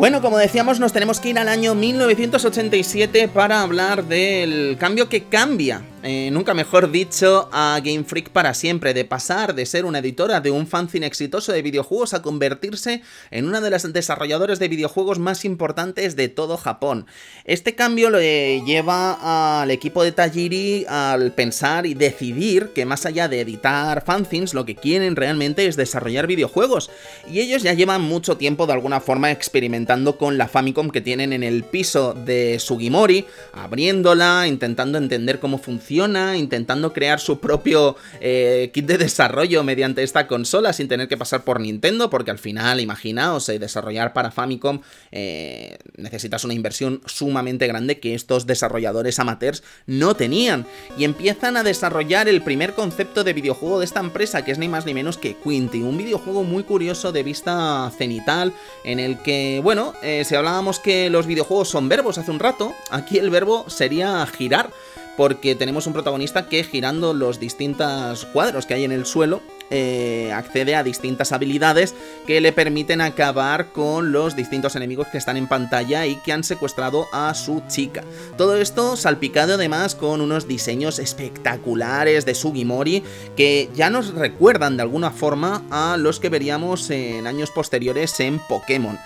[0.03, 5.23] Bueno, como decíamos, nos tenemos que ir al año 1987 para hablar del cambio que
[5.23, 9.99] cambia eh, nunca mejor dicho, a Game Freak para siempre, de pasar de ser una
[9.99, 14.67] editora de un fanzine exitoso de videojuegos a convertirse en una de las desarrolladoras de
[14.67, 17.05] videojuegos más importantes de todo Japón.
[17.45, 23.27] Este cambio lo lleva al equipo de Tajiri al pensar y decidir que más allá
[23.27, 26.91] de editar fanzines, lo que quieren realmente es desarrollar videojuegos.
[27.31, 31.31] Y ellos ya llevan mucho tiempo de alguna forma experimentando con la Famicom que tienen
[31.31, 38.71] en el piso de Sugimori, abriéndola, intentando entender cómo funciona, intentando crear su propio eh,
[38.73, 42.79] kit de desarrollo mediante esta consola sin tener que pasar por Nintendo, porque al final,
[42.79, 49.63] imaginaos, eh, desarrollar para Famicom eh, necesitas una inversión sumamente grande que estos desarrolladores amateurs
[49.86, 50.65] no tenían.
[50.97, 54.67] Y empiezan a desarrollar el primer concepto de videojuego de esta empresa, que es ni
[54.67, 58.53] más ni menos que Quinty, un videojuego muy curioso de vista cenital,
[58.84, 63.17] en el que, bueno, si hablábamos que los videojuegos son verbos hace un rato, aquí
[63.17, 64.71] el verbo sería girar
[65.17, 70.32] porque tenemos un protagonista que girando los distintos cuadros que hay en el suelo eh,
[70.34, 71.95] accede a distintas habilidades
[72.28, 76.43] que le permiten acabar con los distintos enemigos que están en pantalla y que han
[76.43, 78.04] secuestrado a su chica.
[78.38, 83.04] Todo esto salpicado además con unos diseños espectaculares de Sugimori
[83.36, 88.39] que ya nos recuerdan de alguna forma a los que veríamos en años posteriores en
[88.39, 88.99] Pokémon.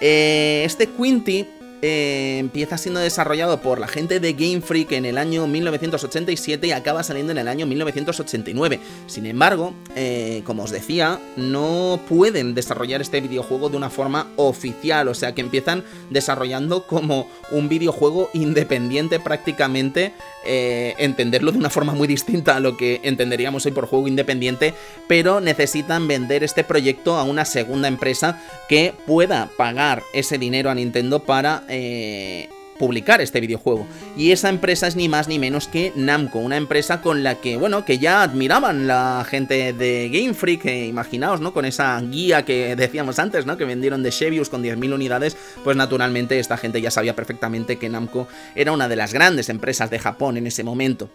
[0.00, 1.46] Eh, este Quinty
[1.82, 6.72] eh, empieza siendo desarrollado por la gente de Game Freak en el año 1987 y
[6.72, 8.80] acaba saliendo en el año 1989.
[9.06, 15.08] Sin embargo, eh, como os decía, no pueden desarrollar este videojuego de una forma oficial,
[15.08, 20.12] o sea que empiezan desarrollando como un videojuego independiente prácticamente,
[20.44, 24.74] eh, entenderlo de una forma muy distinta a lo que entenderíamos hoy por juego independiente,
[25.08, 30.74] pero necesitan vender este proyecto a una segunda empresa que pueda pagar ese dinero a
[30.74, 32.48] Nintendo para eh,
[32.80, 33.86] publicar este videojuego.
[34.16, 37.58] Y esa empresa es ni más ni menos que Namco, una empresa con la que,
[37.58, 41.52] bueno, que ya admiraban la gente de Game Freak, eh, imaginaos, ¿no?
[41.52, 43.58] Con esa guía que decíamos antes, ¿no?
[43.58, 47.90] Que vendieron de Chevius con 10.000 unidades, pues naturalmente esta gente ya sabía perfectamente que
[47.90, 51.10] Namco era una de las grandes empresas de Japón en ese momento.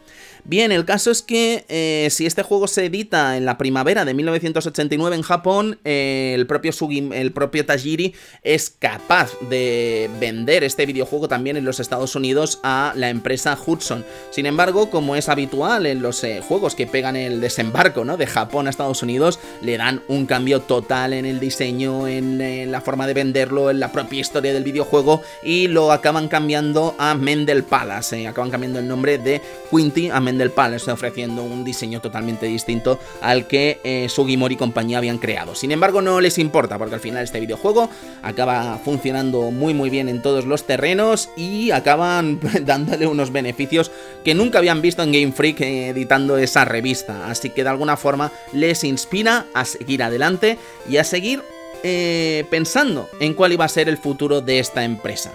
[0.47, 4.13] Bien, el caso es que eh, si este juego se edita en la primavera de
[4.13, 6.71] 1989 en Japón, eh, el, propio
[7.13, 12.93] el propio Tajiri es capaz de vender este videojuego también en los Estados Unidos a
[12.95, 14.05] la empresa Hudson.
[14.29, 18.15] Sin embargo, como es habitual en los eh, juegos que pegan el desembarco ¿no?
[18.15, 22.71] de Japón a Estados Unidos, le dan un cambio total en el diseño, en, en
[22.71, 27.15] la forma de venderlo, en la propia historia del videojuego y lo acaban cambiando a
[27.15, 28.27] Mendel Palace.
[28.27, 32.99] acaban cambiando el nombre de Quinty a Mendel del Palace ofreciendo un diseño totalmente distinto
[33.21, 35.55] al que eh, Sugimori y compañía habían creado.
[35.55, 37.89] Sin embargo, no les importa porque al final este videojuego
[38.23, 43.91] acaba funcionando muy muy bien en todos los terrenos y acaban dándole unos beneficios
[44.23, 47.29] que nunca habían visto en Game Freak eh, editando esa revista.
[47.29, 50.57] Así que de alguna forma les inspira a seguir adelante
[50.89, 51.41] y a seguir
[51.83, 55.31] eh, pensando en cuál iba a ser el futuro de esta empresa.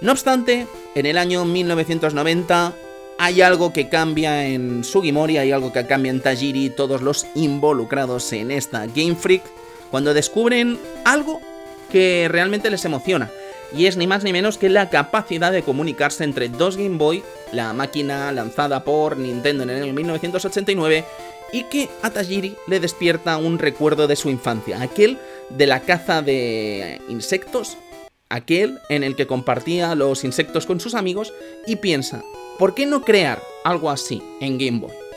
[0.00, 2.72] No obstante, en el año 1990
[3.18, 8.32] hay algo que cambia en Sugimori, hay algo que cambia en Tajiri, todos los involucrados
[8.32, 9.42] en esta Game Freak,
[9.90, 11.40] cuando descubren algo
[11.90, 13.28] que realmente les emociona.
[13.76, 17.22] Y es ni más ni menos que la capacidad de comunicarse entre dos Game Boy,
[17.52, 21.04] la máquina lanzada por Nintendo en el año 1989,
[21.52, 25.18] y que a Tajiri le despierta un recuerdo de su infancia, aquel
[25.50, 27.76] de la caza de insectos,
[28.28, 31.32] aquel en el que compartía los insectos con sus amigos
[31.66, 32.22] y piensa,
[32.58, 35.07] ¿Por qué no crear algo así en Game Boy?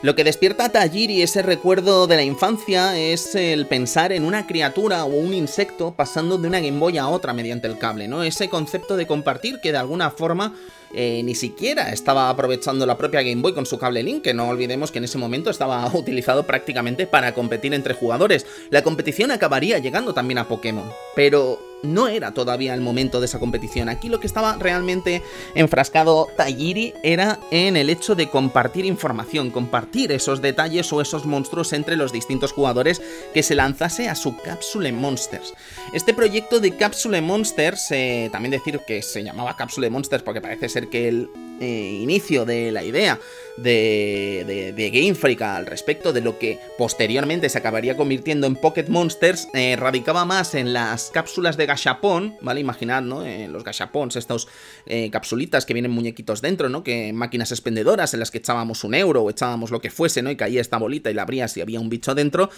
[0.00, 4.46] Lo que despierta a Tajiri ese recuerdo de la infancia es el pensar en una
[4.46, 8.22] criatura o un insecto pasando de una Game Boy a otra mediante el cable, ¿no?
[8.22, 10.54] Ese concepto de compartir que de alguna forma
[10.94, 14.48] eh, ni siquiera estaba aprovechando la propia Game Boy con su cable Link, que no
[14.48, 18.46] olvidemos que en ese momento estaba utilizado prácticamente para competir entre jugadores.
[18.70, 23.38] La competición acabaría llegando también a Pokémon, pero no era todavía el momento de esa
[23.38, 23.88] competición.
[23.88, 25.22] Aquí lo que estaba realmente
[25.54, 31.72] enfrascado Tajiri era en el hecho de compartir información, compartir esos detalles o esos monstruos
[31.72, 33.00] entre los distintos jugadores
[33.34, 35.54] que se lanzase a su Capsule Monsters.
[35.92, 40.68] Este proyecto de Capsule Monsters, eh, también decir que se llamaba Capsule Monsters porque parece
[40.68, 43.18] ser que el eh, inicio de la idea
[43.56, 49.48] de, Game Freak al respecto de lo que posteriormente se acabaría convirtiendo en Pocket Monsters
[49.54, 52.60] eh, radicaba más en las cápsulas de gachapón, ¿vale?
[52.60, 53.24] Imaginad, ¿no?
[53.24, 54.48] Eh, los gachapons, estos
[54.86, 56.82] eh, capsulitas que vienen muñequitos dentro, ¿no?
[56.82, 60.30] Que máquinas expendedoras en las que echábamos un euro o echábamos lo que fuese, ¿no?
[60.30, 62.50] Y caía esta bolita y la abrías y había un bicho dentro,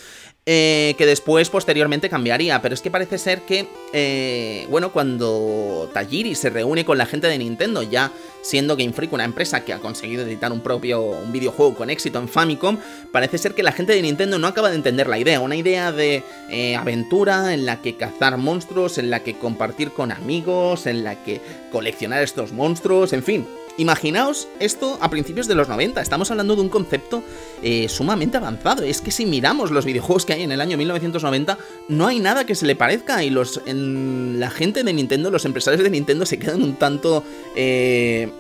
[0.45, 2.63] que después, posteriormente, cambiaría.
[2.63, 7.39] Pero es que parece ser que, bueno, cuando Tajiri se reúne con la gente de
[7.39, 11.75] Nintendo, ya siendo Game Freak una empresa que ha conseguido editar un propio un videojuego
[11.75, 12.79] con éxito en Famicom,
[13.13, 15.93] parece ser que la gente de Nintendo no acaba de entender la idea, una idea
[15.93, 21.03] de eh, aventura en la que cazar monstruos, en la que compartir con amigos, en
[21.03, 21.41] la que
[21.73, 23.47] coleccionar estos monstruos, en fin.
[23.77, 27.23] Imaginaos esto a principios de los 90, estamos hablando de un concepto
[27.63, 28.83] eh, sumamente avanzado.
[28.83, 31.57] Es que si miramos los videojuegos que hay en el año 1990,
[31.89, 35.45] no hay nada que se le parezca y los, en, la gente de Nintendo, los
[35.45, 37.25] empresarios de Nintendo se quedan un tanto...
[37.57, 38.31] Eh,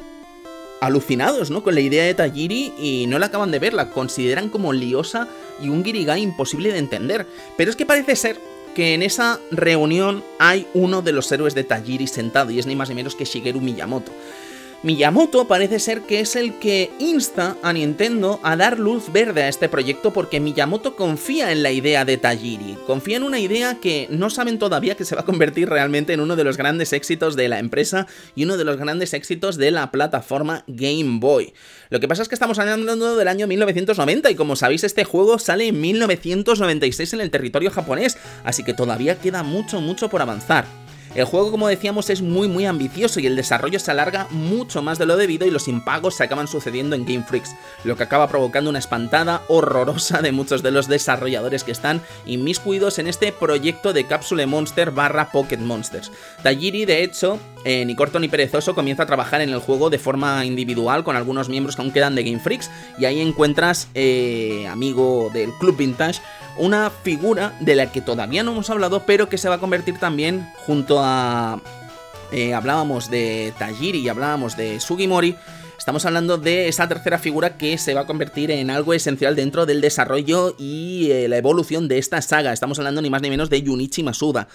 [0.80, 1.62] alucinados, ¿no?
[1.62, 5.28] Con la idea de Tajiri y no la acaban de ver, la consideran como liosa
[5.62, 7.26] y un guirigay imposible de entender.
[7.56, 8.40] Pero es que parece ser
[8.74, 12.76] que en esa reunión hay uno de los héroes de Tajiri sentado y es ni
[12.76, 14.12] más ni menos que Shigeru Miyamoto.
[14.82, 19.48] Miyamoto parece ser que es el que insta a Nintendo a dar luz verde a
[19.48, 24.06] este proyecto porque Miyamoto confía en la idea de Tajiri, confía en una idea que
[24.08, 27.36] no saben todavía que se va a convertir realmente en uno de los grandes éxitos
[27.36, 31.52] de la empresa y uno de los grandes éxitos de la plataforma Game Boy.
[31.90, 35.38] Lo que pasa es que estamos hablando del año 1990 y como sabéis este juego
[35.38, 40.64] sale en 1996 en el territorio japonés, así que todavía queda mucho mucho por avanzar.
[41.14, 44.98] El juego, como decíamos, es muy muy ambicioso y el desarrollo se alarga mucho más
[44.98, 48.28] de lo debido y los impagos se acaban sucediendo en Game Freaks, lo que acaba
[48.28, 53.92] provocando una espantada horrorosa de muchos de los desarrolladores que están inmiscuidos en este proyecto
[53.92, 56.12] de Capsule Monster barra Pocket Monsters.
[56.42, 59.98] Tajiri, de hecho, eh, ni corto ni perezoso, comienza a trabajar en el juego de
[59.98, 64.66] forma individual con algunos miembros que aún quedan de Game Freaks y ahí encuentras, eh,
[64.68, 66.20] amigo del Club Vintage,
[66.56, 69.98] una figura de la que todavía no hemos hablado, pero que se va a convertir
[69.98, 71.60] también junto a...
[72.32, 75.36] Eh, hablábamos de Tajiri y hablábamos de Sugimori,
[75.80, 79.64] Estamos hablando de esa tercera figura que se va a convertir en algo esencial dentro
[79.64, 82.52] del desarrollo y eh, la evolución de esta saga.
[82.52, 84.46] Estamos hablando ni más ni menos de Junichi Masuda.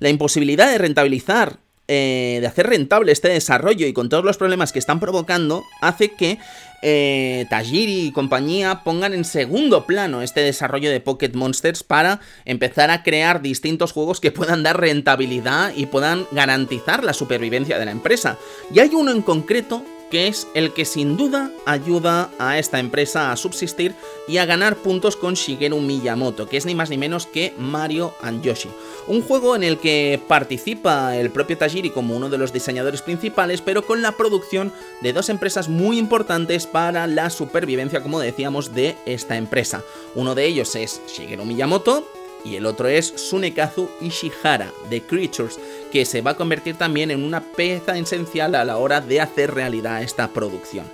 [0.00, 4.72] La imposibilidad de rentabilizar eh, de hacer rentable este desarrollo y con todos los problemas
[4.72, 6.38] que están provocando, hace que
[6.82, 12.90] eh, Tajiri y compañía pongan en segundo plano este desarrollo de Pocket Monsters para empezar
[12.90, 17.92] a crear distintos juegos que puedan dar rentabilidad y puedan garantizar la supervivencia de la
[17.92, 18.36] empresa.
[18.74, 23.32] Y hay uno en concreto que es el que sin duda ayuda a esta empresa
[23.32, 23.94] a subsistir
[24.28, 28.12] y a ganar puntos con Shigeru Miyamoto, que es ni más ni menos que Mario
[28.20, 28.68] and Yoshi.
[29.06, 33.62] Un juego en el que participa el propio Tajiri como uno de los diseñadores principales,
[33.62, 34.70] pero con la producción
[35.00, 39.82] de dos empresas muy importantes para la supervivencia, como decíamos, de esta empresa.
[40.14, 42.06] Uno de ellos es Shigeru Miyamoto,
[42.44, 45.58] y el otro es Sunekazu Ishihara de Creatures,
[45.90, 49.54] que se va a convertir también en una pieza esencial a la hora de hacer
[49.54, 50.86] realidad esta producción.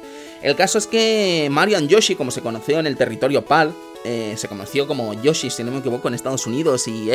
[0.42, 4.46] El caso es que Mario Yoshi, como se conoció en el territorio PAL, eh, se
[4.46, 7.10] conoció como Yoshi, si no me equivoco, en Estados Unidos y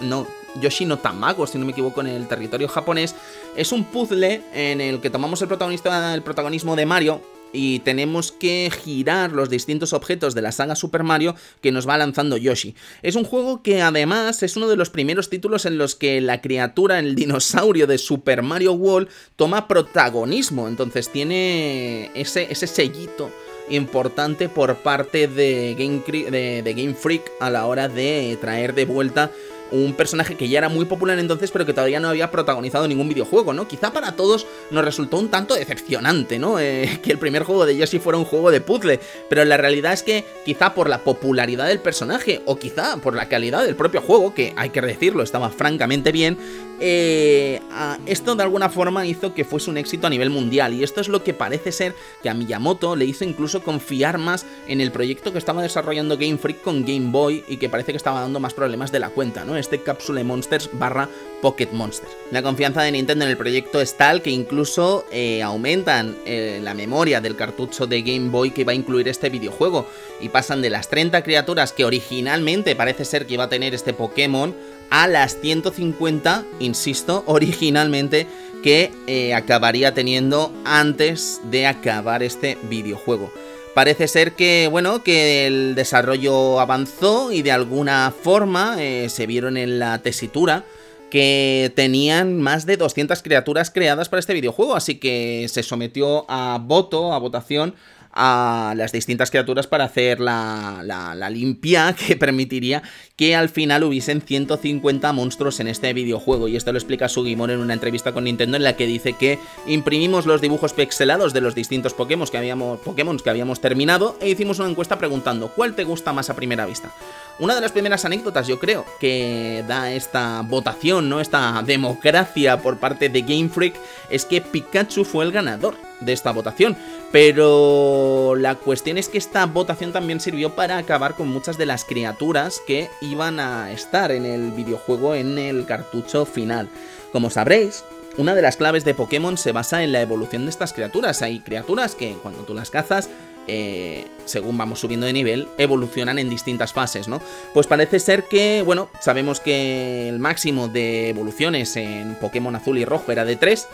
[0.00, 0.26] no,
[0.60, 3.14] Yoshi no Tamago, si no me equivoco, en el territorio japonés,
[3.56, 7.20] es un puzzle en el que tomamos el, el protagonismo de Mario
[7.52, 11.98] y tenemos que girar los distintos objetos de la saga Super Mario que nos va
[11.98, 12.74] lanzando Yoshi.
[13.02, 16.40] Es un juego que además es uno de los primeros títulos en los que la
[16.40, 23.30] criatura, el dinosaurio de Super Mario World, toma protagonismo, entonces tiene ese, ese sellito
[23.68, 29.30] importante por parte de Game, de Game Freak a la hora de traer de vuelta
[29.70, 33.08] un personaje que ya era muy popular entonces, pero que todavía no había protagonizado ningún
[33.08, 33.68] videojuego, ¿no?
[33.68, 36.58] Quizá para todos nos resultó un tanto decepcionante, ¿no?
[36.58, 39.92] Eh, que el primer juego de Yoshi fuera un juego de puzzle, pero la realidad
[39.92, 44.00] es que quizá por la popularidad del personaje, o quizá por la calidad del propio
[44.00, 46.38] juego, que hay que decirlo, estaba francamente bien,
[46.80, 47.60] eh,
[48.06, 51.08] esto de alguna forma hizo que fuese un éxito a nivel mundial, y esto es
[51.08, 55.32] lo que parece ser que a Miyamoto le hizo incluso confiar más en el proyecto
[55.32, 58.54] que estaba desarrollando Game Freak con Game Boy, y que parece que estaba dando más
[58.54, 59.56] problemas de la cuenta, ¿no?
[59.56, 61.08] Este Capsule Monsters barra
[61.42, 62.12] Pocket Monsters.
[62.30, 66.74] La confianza de Nintendo en el proyecto es tal que incluso eh, aumentan eh, la
[66.74, 69.86] memoria del cartucho de Game Boy que va a incluir este videojuego
[70.20, 73.92] y pasan de las 30 criaturas que originalmente parece ser que iba a tener este
[73.92, 74.54] Pokémon
[74.90, 78.26] a las 150, insisto, originalmente
[78.62, 83.30] que eh, acabaría teniendo antes de acabar este videojuego.
[83.74, 89.56] Parece ser que, bueno, que el desarrollo avanzó y de alguna forma eh, se vieron
[89.56, 90.64] en la tesitura
[91.10, 96.58] que tenían más de 200 criaturas creadas para este videojuego, así que se sometió a
[96.60, 97.74] voto, a votación,
[98.16, 102.82] a las distintas criaturas para hacer la, la, limpia que permitiría
[103.14, 106.48] que al final hubiesen 150 monstruos en este videojuego.
[106.48, 109.38] Y esto lo explica Sugimon en una entrevista con Nintendo en la que dice que
[109.66, 114.30] imprimimos los dibujos pixelados de los distintos Pokémon que habíamos, Pokémon que habíamos terminado e
[114.30, 116.90] hicimos una encuesta preguntando ¿cuál te gusta más a primera vista?
[117.38, 121.20] Una de las primeras anécdotas, yo creo, que da esta votación, ¿no?
[121.20, 123.74] Esta democracia por parte de Game Freak
[124.08, 126.76] es que Pikachu fue el ganador de esta votación.
[127.12, 131.84] Pero la cuestión es que esta votación también sirvió para acabar con muchas de las
[131.84, 136.68] criaturas que iban a estar en el videojuego en el cartucho final.
[137.12, 137.84] Como sabréis,
[138.16, 141.22] una de las claves de Pokémon se basa en la evolución de estas criaturas.
[141.22, 143.08] Hay criaturas que cuando tú las cazas
[143.48, 147.20] eh, según vamos subiendo de nivel, evolucionan en distintas fases, ¿no?
[147.54, 152.84] Pues parece ser que, bueno, sabemos que el máximo de evoluciones en Pokémon Azul y
[152.84, 153.68] Rojo era de 3.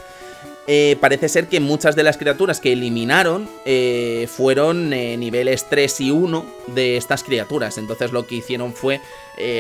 [0.68, 6.10] Eh, parece ser que muchas de las criaturas que eliminaron eh, fueron niveles 3 y
[6.12, 7.78] 1 de estas criaturas.
[7.78, 9.00] Entonces lo que hicieron fue,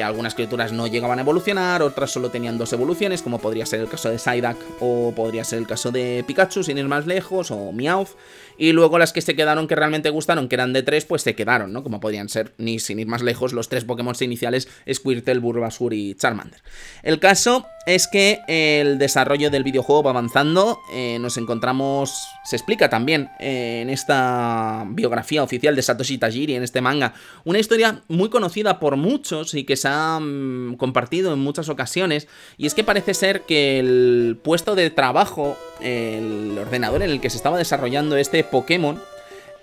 [0.04, 3.88] algunas criaturas no llegaban a evolucionar, otras solo tenían dos evoluciones, como podría ser el
[3.88, 7.72] caso de Psyduck o podría ser el caso de Pikachu, sin ir más lejos, o
[7.72, 8.10] Meowth.
[8.56, 11.34] Y luego las que se quedaron que realmente gustaron, que eran de tres, pues se
[11.34, 11.82] quedaron, ¿no?
[11.82, 16.14] Como podían ser, ni sin ir más lejos, los tres Pokémon iniciales, Squirtle, Bulbasaur y
[16.14, 16.60] Charmander.
[17.02, 22.88] El caso es que el desarrollo del videojuego va avanzando, eh, nos encontramos, se explica
[22.88, 28.28] también eh, en esta biografía oficial de Satoshi Tajiri, en este manga, una historia muy
[28.28, 32.84] conocida por muchos y que se ha mm, compartido en muchas ocasiones, y es que
[32.84, 38.16] parece ser que el puesto de trabajo, el ordenador en el que se estaba desarrollando
[38.16, 39.00] este Pokémon,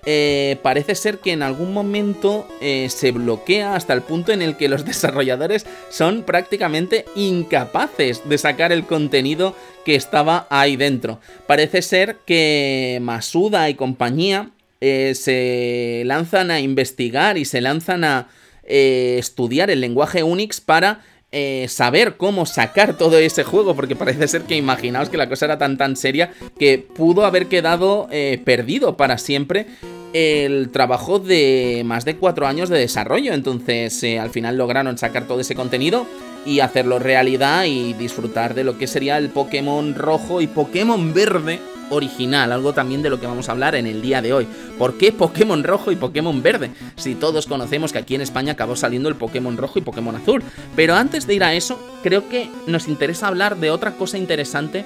[0.06, 4.56] eh, parece ser que en algún momento eh, se bloquea hasta el punto en el
[4.56, 9.56] que los desarrolladores son prácticamente incapaces de sacar el contenido
[9.86, 11.20] que estaba ahí dentro.
[11.48, 14.52] Parece ser que Masuda y compañía
[14.82, 18.28] eh, se lanzan a investigar y se lanzan a
[18.72, 21.02] estudiar el lenguaje Unix para
[21.32, 25.46] eh, saber cómo sacar todo ese juego, porque parece ser que imaginaos que la cosa
[25.46, 29.68] era tan tan seria que pudo haber quedado eh, perdido para siempre
[30.14, 33.34] el trabajo de más de cuatro años de desarrollo.
[33.34, 36.08] Entonces, eh, al final lograron sacar todo ese contenido
[36.46, 41.60] y hacerlo realidad y disfrutar de lo que sería el Pokémon rojo y Pokémon verde
[41.90, 44.48] original, algo también de lo que vamos a hablar en el día de hoy.
[44.78, 46.72] ¿Por qué Pokémon rojo y Pokémon verde?
[46.96, 50.44] Si todos conocemos que aquí en España acabó saliendo el Pokémon rojo y Pokémon azul.
[50.76, 54.86] Pero antes de ir a eso, creo que nos interesa hablar de otra cosa interesante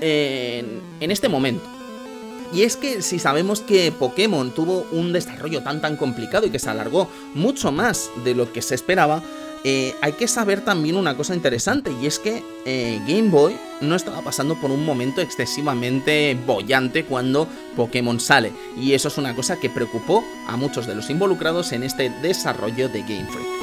[0.00, 1.64] en, en este momento.
[2.52, 6.58] Y es que si sabemos que Pokémon tuvo un desarrollo tan tan complicado y que
[6.58, 9.22] se alargó mucho más de lo que se esperaba,
[9.64, 13.94] eh, hay que saber también una cosa interesante y es que eh, Game Boy no
[13.94, 17.46] estaba pasando por un momento excesivamente bollante cuando
[17.76, 21.84] Pokémon sale y eso es una cosa que preocupó a muchos de los involucrados en
[21.84, 23.61] este desarrollo de Game Freak.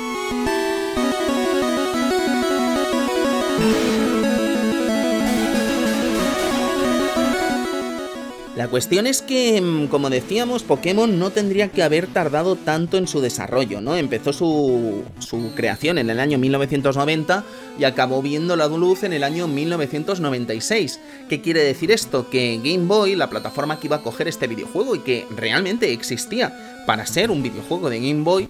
[8.60, 13.08] La cuestión es que, mm, como decíamos, Pokémon no tendría que haber tardado tanto en
[13.08, 13.96] su desarrollo, ¿no?
[13.96, 17.46] Empezó su, su creación en el año 1990
[17.80, 21.00] y acabó viendo la luz en el año 1996.
[21.30, 22.30] ¿Qué quiere decir esto?
[22.30, 26.84] Que Game Boy, la plataforma que iba a coger este videojuego y que realmente existía
[26.86, 28.50] para ser un videojuego de Game Boy,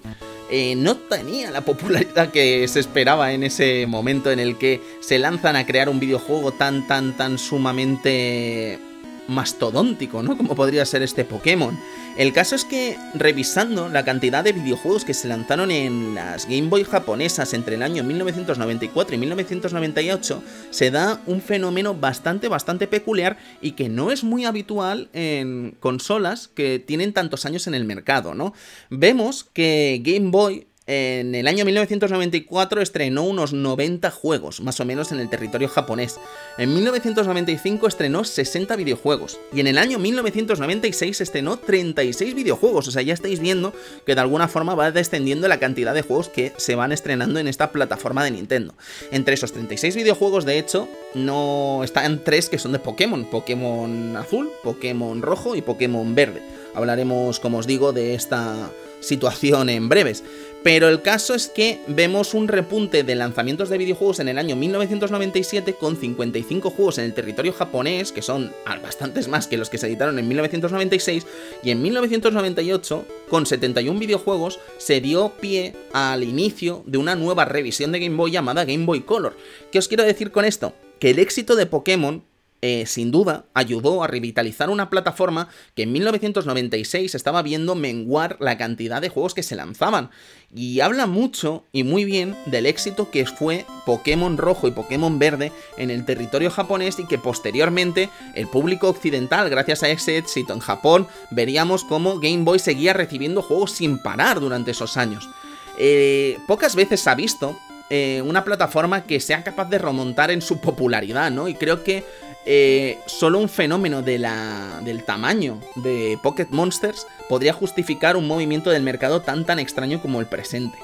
[0.49, 5.20] eh, no tenía la popularidad que se esperaba en ese momento en el que se
[5.20, 8.88] lanzan a crear un videojuego tan, tan, tan sumamente
[9.30, 10.36] mastodóntico, ¿no?
[10.36, 11.80] Como podría ser este Pokémon.
[12.17, 16.67] El caso es que, revisando la cantidad de videojuegos que se lanzaron en las Game
[16.67, 23.38] Boy japonesas entre el año 1994 y 1998, se da un fenómeno bastante, bastante peculiar
[23.61, 28.34] y que no es muy habitual en consolas que tienen tantos años en el mercado,
[28.34, 28.53] ¿no?
[28.89, 35.11] Vemos que Game Boy en el año 1994 estrenó unos 90 juegos, más o menos
[35.11, 36.19] en el territorio japonés.
[36.57, 39.39] En 1995 estrenó 60 videojuegos.
[39.53, 42.87] Y en el año 1996 estrenó 36 videojuegos.
[42.87, 43.71] O sea, ya estáis viendo
[44.03, 47.47] que de alguna forma va descendiendo la cantidad de juegos que se van estrenando en
[47.47, 48.73] esta plataforma de Nintendo.
[49.11, 53.25] Entre esos 36 videojuegos, de hecho, no están tres que son de Pokémon.
[53.25, 56.41] Pokémon azul, Pokémon rojo y Pokémon verde.
[56.73, 60.23] Hablaremos, como os digo, de esta situación en breves.
[60.62, 64.57] Pero el caso es que vemos un repunte de lanzamientos de videojuegos en el año
[64.57, 68.51] 1997 con 55 juegos en el territorio japonés, que son
[68.84, 71.26] bastantes más que los que se editaron en 1996,
[71.64, 77.93] y en 1998, con 71 videojuegos, se dio pie al inicio de una nueva revisión
[77.93, 79.38] de Game Boy llamada Game Boy Color.
[79.72, 80.74] ¿Qué os quiero decir con esto?
[80.99, 82.24] Que el éxito de Pokémon
[82.62, 88.57] eh, sin duda, ayudó a revitalizar una plataforma que en 1996 estaba viendo menguar la
[88.57, 90.10] cantidad de juegos que se lanzaban.
[90.53, 95.53] Y habla mucho y muy bien del éxito que fue Pokémon Rojo y Pokémon Verde
[95.78, 100.60] en el territorio japonés y que posteriormente el público occidental, gracias a ese éxito en
[100.60, 105.30] Japón, veríamos cómo Game Boy seguía recibiendo juegos sin parar durante esos años.
[105.78, 107.57] Eh, pocas veces se ha visto
[107.91, 111.47] eh, una plataforma que sea capaz de remontar en su popularidad, ¿no?
[111.47, 112.03] Y creo que
[112.45, 119.21] eh, solo un fenómeno del tamaño de Pocket Monsters podría justificar un movimiento del mercado
[119.21, 120.77] tan tan extraño como el presente.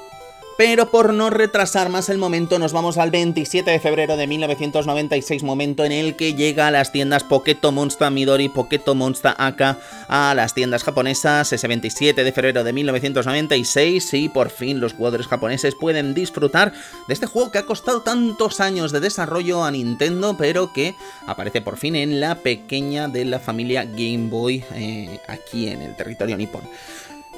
[0.58, 5.44] Pero por no retrasar más el momento, nos vamos al 27 de febrero de 1996,
[5.44, 9.78] momento en el que llega a las tiendas Poketo Monster Midori, Poketo Monster Aka,
[10.08, 15.28] a las tiendas japonesas, ese 27 de febrero de 1996, y por fin los jugadores
[15.28, 16.72] japoneses pueden disfrutar
[17.10, 20.96] de este juego que ha costado tantos años de desarrollo a Nintendo, pero que
[21.28, 25.98] aparece por fin en la pequeña de la familia Game Boy eh, aquí en el
[25.98, 26.64] territorio nipón.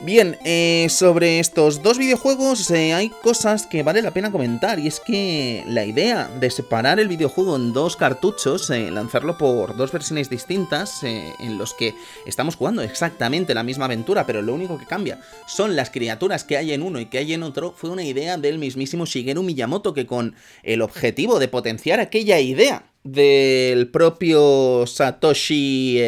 [0.04, 4.86] Bien, eh, sobre estos dos videojuegos eh, hay cosas que vale la pena comentar y
[4.86, 9.91] es que la idea de separar el videojuego en dos cartuchos, eh, lanzarlo por dos
[9.91, 11.95] versiones distintas en los que
[12.28, 16.58] estamos jugando exactamente la misma aventura, pero lo único que cambia son las criaturas que
[16.58, 19.95] hay en uno y que hay en otro, fue una idea del mismísimo Shigeru Miyamoto
[19.95, 26.00] que con el objetivo de potenciar aquella idea del propio Satoshi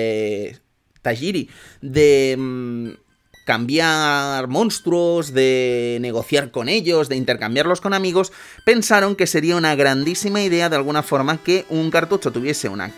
[1.01, 1.49] Tajiri
[1.81, 2.35] de...
[2.37, 3.08] Mm,
[3.49, 8.31] cambiar monstruos, de negociar con ellos, de intercambiarlos con amigos,
[8.63, 12.91] pensaron que sería una grandísima idea de alguna forma que un cartucho tuviese una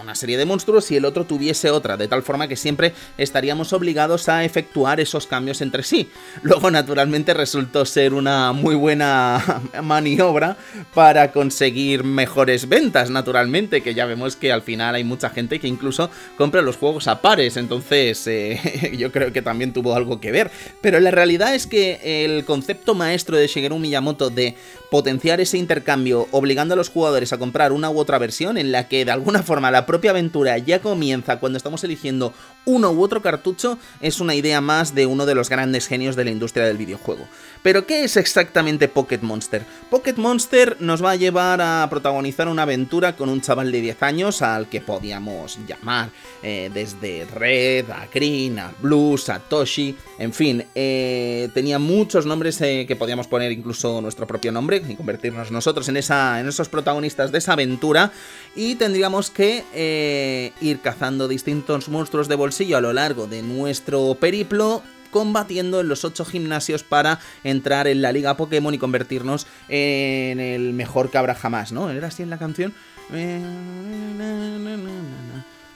[0.00, 3.72] una serie de monstruos y el otro tuviese otra, de tal forma que siempre estaríamos
[3.72, 6.08] obligados a efectuar esos cambios entre sí.
[6.42, 10.56] Luego, naturalmente, resultó ser una muy buena maniobra
[10.94, 15.68] para conseguir mejores ventas, naturalmente, que ya vemos que al final hay mucha gente que
[15.68, 20.32] incluso compra los juegos a pares, entonces eh, yo creo que también tuvo algo que
[20.32, 20.50] ver.
[20.80, 24.54] Pero la realidad es que el concepto maestro de Shigeru Miyamoto de
[24.90, 28.88] potenciar ese intercambio obligando a los jugadores a comprar una u otra versión en la
[28.88, 32.32] que de alguna forma la propia aventura ya comienza cuando estamos eligiendo
[32.64, 36.24] uno u otro cartucho, es una idea más de uno de los grandes genios de
[36.24, 37.26] la industria del videojuego.
[37.62, 39.64] Pero, ¿qué es exactamente Pocket Monster?
[39.90, 44.02] Pocket Monster nos va a llevar a protagonizar una aventura con un chaval de 10
[44.02, 46.10] años al que podíamos llamar
[46.42, 52.84] eh, desde Red, a Green, a Blue, Satoshi, en fin, eh, tenía muchos nombres eh,
[52.86, 57.32] que podíamos poner incluso nuestro propio nombre y convertirnos nosotros en, esa, en esos protagonistas
[57.32, 58.12] de esa aventura
[58.54, 64.82] y tendríamos que ir cazando distintos monstruos de bolsillo a lo largo de nuestro periplo
[65.10, 70.72] combatiendo en los ocho gimnasios para entrar en la liga Pokémon y convertirnos en el
[70.72, 71.90] mejor cabra jamás, ¿no?
[71.90, 72.74] ¿Era así en la canción?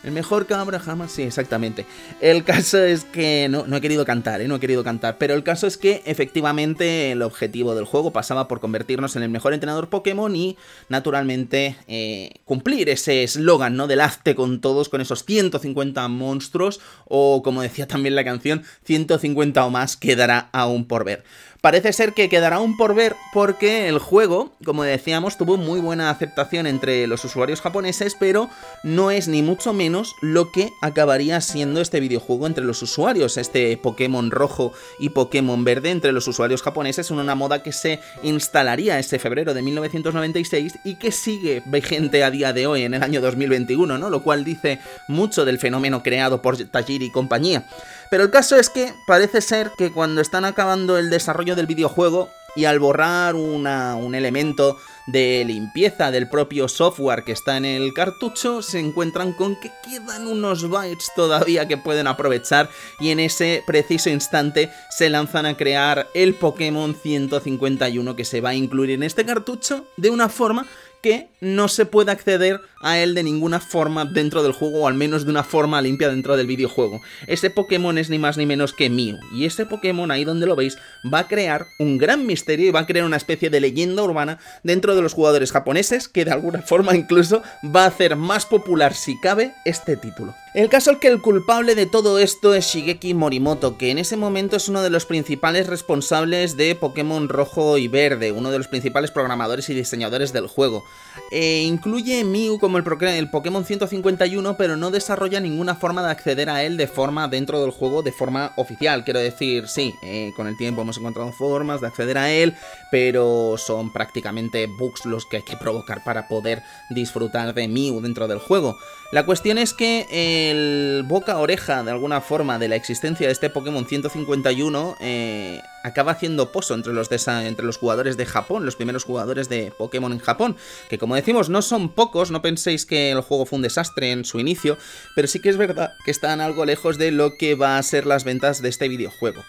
[0.05, 1.13] El mejor cabra jamás.
[1.13, 1.87] Sí, exactamente.
[2.21, 3.49] El caso es que.
[3.49, 4.49] No, no he querido cantar, ¿eh?
[4.49, 5.17] No he querido cantar.
[5.19, 9.29] Pero el caso es que efectivamente el objetivo del juego pasaba por convertirnos en el
[9.29, 10.57] mejor entrenador Pokémon y,
[10.89, 13.87] naturalmente, eh, cumplir ese eslogan, ¿no?
[13.87, 16.81] Del hazte con todos, con esos 150 monstruos.
[17.07, 21.23] O, como decía también la canción, 150 o más quedará aún por ver.
[21.63, 26.11] Parece ser que quedará aún por ver porque el juego, como decíamos, tuvo muy buena
[26.11, 28.51] aceptación entre los usuarios japoneses, pero
[28.83, 33.77] no es ni mucho menos lo que acabaría siendo este videojuego entre los usuarios, este
[33.77, 39.21] Pokémon rojo y Pokémon verde entre los usuarios japoneses, una moda que se instalaría ese
[39.21, 43.99] febrero de 1996 y que sigue vigente a día de hoy, en el año 2021,
[43.99, 44.11] ¿no?
[44.11, 47.67] Lo cual dice mucho del fenómeno creado por Tajiri y compañía.
[48.13, 52.29] Pero el caso es que parece ser que cuando están acabando el desarrollo del videojuego
[52.55, 58.61] y al borrar un elemento de limpieza del propio software que está en el cartucho,
[58.61, 62.69] se encuentran con que quedan unos bytes todavía que pueden aprovechar
[63.01, 68.51] y en ese preciso instante se lanzan a crear el Pokémon 151 que se va
[68.51, 70.67] a incluir en este cartucho de una forma
[71.03, 74.95] que no se puede acceder a él de ninguna forma dentro del juego, o al
[74.95, 77.01] menos de una forma limpia dentro del videojuego.
[77.27, 80.57] Ese Pokémon es ni más ni menos que Mew, y ese Pokémon, ahí donde lo
[80.57, 80.79] veis,
[81.13, 84.39] va a crear un gran misterio y va a crear una especie de leyenda urbana
[84.63, 88.95] dentro de los jugadores japoneses, que de alguna forma incluso va a hacer más popular,
[88.95, 90.35] si cabe, este título.
[90.55, 94.19] El caso es que el culpable de todo esto es Shigeki Morimoto, que en ese
[94.19, 98.69] momento es uno de los principales responsables de Pokémon Rojo y Verde, uno de los
[98.69, 100.85] principales programadores y diseñadores del juego.
[101.31, 106.51] E incluye Mew como el, el, Pokémon 151, pero no desarrolla ninguna forma de acceder
[106.51, 109.05] a él de forma dentro del juego, de forma oficial.
[109.05, 112.55] Quiero decir, sí, eh, con el tiempo hemos encontrado formas de acceder a él,
[112.91, 118.29] pero son prácticamente bugs los que hay que provocar para poder disfrutar de Mew dentro
[118.29, 118.77] del juego.
[119.13, 120.07] La cuestión es que
[120.51, 126.13] el boca oreja de alguna forma de la existencia de este Pokémon 151 eh, acaba
[126.13, 130.19] haciendo pozo entre los, entre los jugadores de Japón, los primeros jugadores de Pokémon en
[130.19, 130.57] Japón,
[130.89, 134.25] que como decimos no son pocos, no penséis que el juego fue un desastre en
[134.25, 134.79] su inicio,
[135.15, 138.07] pero sí que es verdad que están algo lejos de lo que va a ser
[138.07, 139.45] las ventas de este videojuego.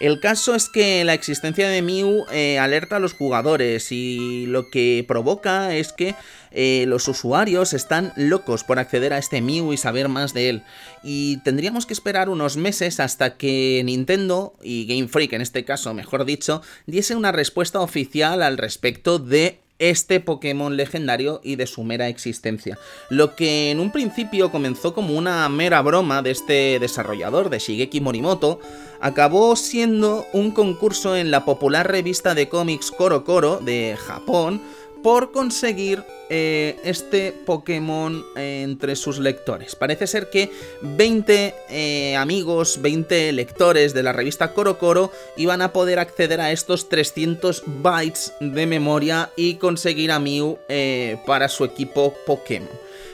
[0.00, 4.70] El caso es que la existencia de Mew eh, alerta a los jugadores y lo
[4.70, 6.14] que provoca es que
[6.52, 10.62] eh, los usuarios están locos por acceder a este Mew y saber más de él.
[11.02, 15.92] Y tendríamos que esperar unos meses hasta que Nintendo y Game Freak, en este caso
[15.94, 21.84] mejor dicho, diese una respuesta oficial al respecto de este Pokémon legendario y de su
[21.84, 22.78] mera existencia.
[23.10, 28.00] Lo que en un principio comenzó como una mera broma de este desarrollador, de Shigeki
[28.00, 28.60] Morimoto,
[29.00, 34.60] acabó siendo un concurso en la popular revista de cómics Koro Koro de Japón,
[35.08, 39.74] por conseguir eh, este Pokémon entre sus lectores.
[39.74, 40.52] Parece ser que
[40.82, 46.52] 20 eh, amigos, 20 lectores de la revista Coro Coro iban a poder acceder a
[46.52, 52.68] estos 300 bytes de memoria y conseguir a Mew eh, para su equipo Pokémon.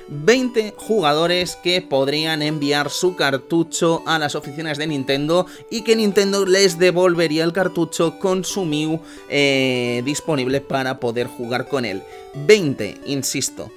[0.09, 6.45] 20 jugadores que podrían enviar su cartucho a las oficinas de Nintendo y que Nintendo
[6.47, 12.03] les devolvería el cartucho con su Mew eh, disponible para poder jugar con él.
[12.35, 13.71] 20, insisto.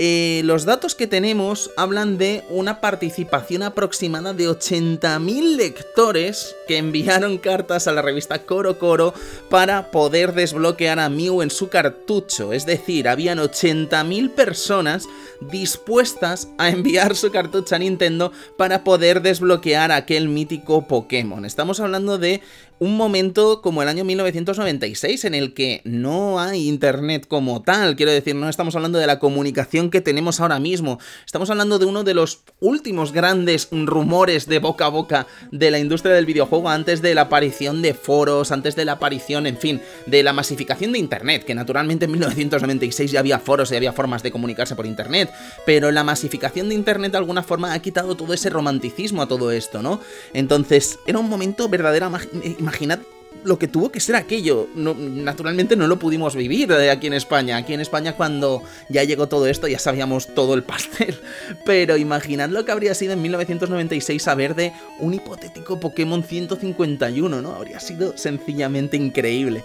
[0.00, 7.36] Eh, los datos que tenemos hablan de una participación aproximada de 80.000 lectores que enviaron
[7.38, 9.12] cartas a la revista Coro Coro
[9.50, 12.52] para poder desbloquear a Mew en su cartucho.
[12.52, 15.04] Es decir, habían 80.000 personas
[15.40, 21.44] dispuestas a enviar su cartucho a Nintendo para poder desbloquear aquel mítico Pokémon.
[21.44, 22.40] Estamos hablando de
[22.80, 28.12] un momento como el año 1996 en el que no hay internet como tal, quiero
[28.12, 32.04] decir, no estamos hablando de la comunicación que tenemos ahora mismo, estamos hablando de uno
[32.04, 37.02] de los últimos grandes rumores de boca a boca de la industria del videojuego antes
[37.02, 40.98] de la aparición de foros, antes de la aparición, en fin, de la masificación de
[40.98, 45.30] internet, que naturalmente en 1996 ya había foros y había formas de comunicarse por internet,
[45.66, 49.50] pero la masificación de internet de alguna forma ha quitado todo ese romanticismo a todo
[49.50, 50.00] esto, ¿no?
[50.32, 52.28] Entonces, era un momento verdaderamente
[52.68, 53.00] imaginad
[53.44, 54.68] lo que tuvo que ser aquello.
[54.74, 57.56] naturalmente no lo pudimos vivir aquí en España.
[57.56, 61.18] Aquí en España cuando ya llegó todo esto ya sabíamos todo el pastel.
[61.64, 67.54] Pero imaginad lo que habría sido en 1996 saber de un hipotético Pokémon 151, ¿no?
[67.54, 69.64] Habría sido sencillamente increíble.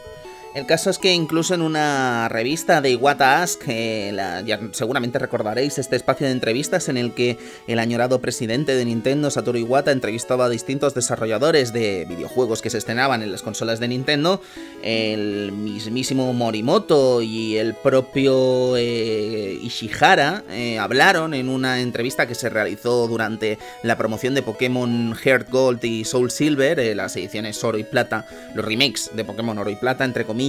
[0.54, 5.96] El caso es que incluso en una revista de Iwata Ask, ya seguramente recordaréis este
[5.96, 10.50] espacio de entrevistas en el que el añorado presidente de Nintendo, Satoru Iwata, entrevistaba a
[10.50, 14.42] distintos desarrolladores de videojuegos que se estrenaban en las consolas de Nintendo,
[14.84, 22.50] el mismísimo Morimoto y el propio eh, Ishihara eh, hablaron en una entrevista que se
[22.50, 27.80] realizó durante la promoción de Pokémon Heart Gold y Soul Silver, eh, las ediciones Oro
[27.80, 30.43] y Plata, los remakes de Pokémon Oro y Plata, entre comillas,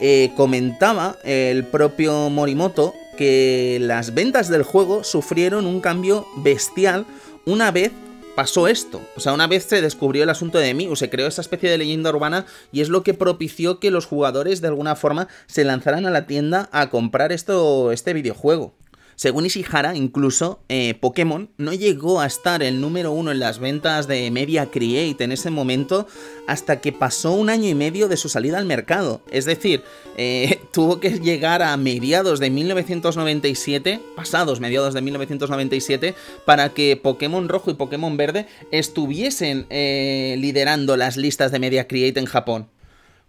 [0.00, 7.04] eh, comentaba el propio Morimoto que las ventas del juego sufrieron un cambio bestial
[7.44, 7.92] una vez
[8.34, 9.00] pasó esto.
[9.16, 11.78] O sea, una vez se descubrió el asunto de Mew, se creó esa especie de
[11.78, 16.06] leyenda urbana y es lo que propició que los jugadores de alguna forma se lanzaran
[16.06, 18.72] a la tienda a comprar esto, este videojuego.
[19.16, 24.06] Según Ishihara, incluso eh, Pokémon no llegó a estar el número uno en las ventas
[24.06, 26.06] de Media Create en ese momento
[26.46, 29.22] hasta que pasó un año y medio de su salida al mercado.
[29.30, 29.82] Es decir,
[30.16, 37.48] eh, tuvo que llegar a mediados de 1997, pasados mediados de 1997, para que Pokémon
[37.48, 42.68] Rojo y Pokémon Verde estuviesen eh, liderando las listas de Media Create en Japón.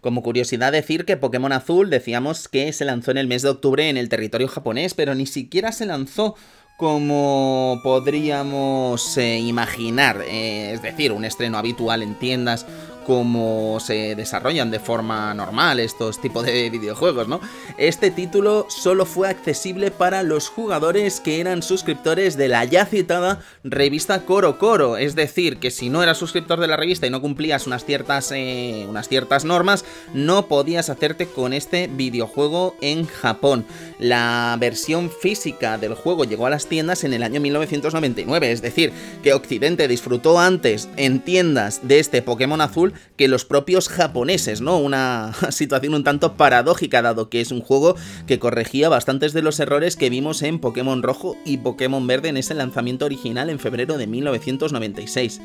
[0.04, 3.88] Como curiosidad decir que Pokémon Azul decíamos que se lanzó en el mes de octubre
[3.88, 6.34] en el territorio japonés, pero ni siquiera se lanzó
[6.76, 12.66] como podríamos eh, imaginar, eh, es decir, un estreno habitual en tiendas
[13.04, 17.40] cómo se desarrollan de forma normal estos tipos de videojuegos, ¿no?
[17.78, 23.40] Este título solo fue accesible para los jugadores que eran suscriptores de la ya citada
[23.62, 27.20] revista Coro Coro, es decir, que si no eras suscriptor de la revista y no
[27.20, 33.66] cumplías unas ciertas, eh, unas ciertas normas, no podías hacerte con este videojuego en Japón.
[33.98, 38.92] La versión física del juego llegó a las tiendas en el año 1999, es decir,
[39.22, 44.78] que Occidente disfrutó antes en tiendas de este Pokémon azul que los propios japoneses, ¿no?
[44.78, 49.60] Una situación un tanto paradójica, dado que es un juego que corregía bastantes de los
[49.60, 53.98] errores que vimos en Pokémon Rojo y Pokémon Verde en ese lanzamiento original en febrero
[53.98, 55.40] de 1996.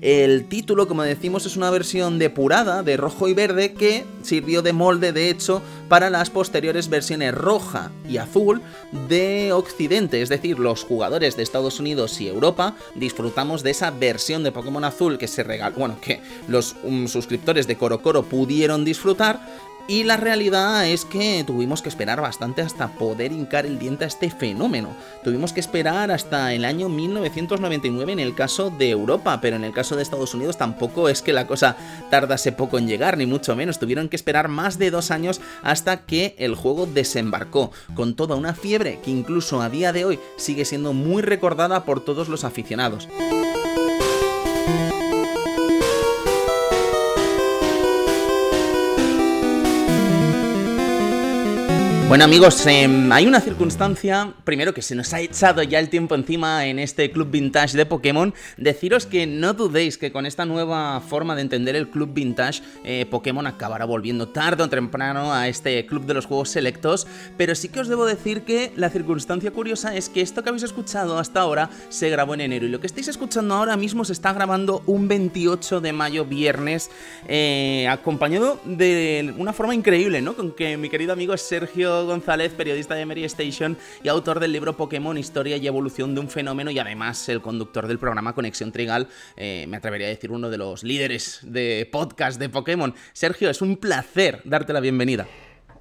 [0.00, 4.72] El título, como decimos, es una versión depurada de rojo y verde que sirvió de
[4.72, 8.62] molde, de hecho, para las posteriores versiones roja y azul
[9.08, 14.42] de Occidente, es decir, los jugadores de Estados Unidos y Europa disfrutamos de esa versión
[14.42, 18.86] de Pokémon azul que se regaló, bueno, que los um, suscriptores de Coro Coro pudieron
[18.86, 19.40] disfrutar
[19.88, 24.08] y la realidad es que tuvimos que esperar bastante hasta poder hincar el diente a
[24.08, 24.94] este fenómeno.
[25.24, 29.72] Tuvimos que esperar hasta el año 1999 en el caso de Europa, pero en el
[29.72, 31.76] caso de Estados Unidos tampoco es que la cosa
[32.10, 33.78] tardase poco en llegar, ni mucho menos.
[33.78, 38.54] Tuvieron que esperar más de dos años hasta que el juego desembarcó, con toda una
[38.54, 43.08] fiebre que incluso a día de hoy sigue siendo muy recordada por todos los aficionados.
[52.10, 56.16] Bueno amigos, em, hay una circunstancia, primero que se nos ha echado ya el tiempo
[56.16, 61.00] encima en este club vintage de Pokémon, deciros que no dudéis que con esta nueva
[61.02, 65.86] forma de entender el club vintage, eh, Pokémon acabará volviendo tarde o temprano a este
[65.86, 67.06] club de los juegos selectos,
[67.36, 70.64] pero sí que os debo decir que la circunstancia curiosa es que esto que habéis
[70.64, 74.14] escuchado hasta ahora se grabó en enero y lo que estáis escuchando ahora mismo se
[74.14, 76.90] está grabando un 28 de mayo viernes,
[77.28, 80.34] eh, acompañado de una forma increíble, ¿no?
[80.34, 84.76] Con que mi querido amigo Sergio González, periodista de Mary Station y autor del libro
[84.76, 89.08] Pokémon, Historia y Evolución de un Fenómeno y además el conductor del programa Conexión Trigal,
[89.36, 92.94] eh, me atrevería a decir uno de los líderes de podcast de Pokémon.
[93.12, 95.26] Sergio, es un placer darte la bienvenida.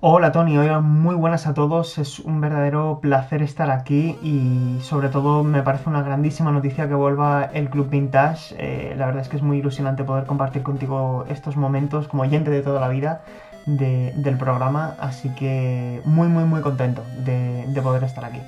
[0.02, 5.44] Hola Tony, muy buenas a todos, es un verdadero placer estar aquí y sobre todo
[5.44, 9.36] me parece una grandísima noticia que vuelva el Club Vintage, eh, la verdad es que
[9.36, 13.24] es muy ilusionante poder compartir contigo estos momentos como oyente de toda la vida
[13.66, 18.42] del programa, así que muy, muy, muy contento de, de poder estar aquí.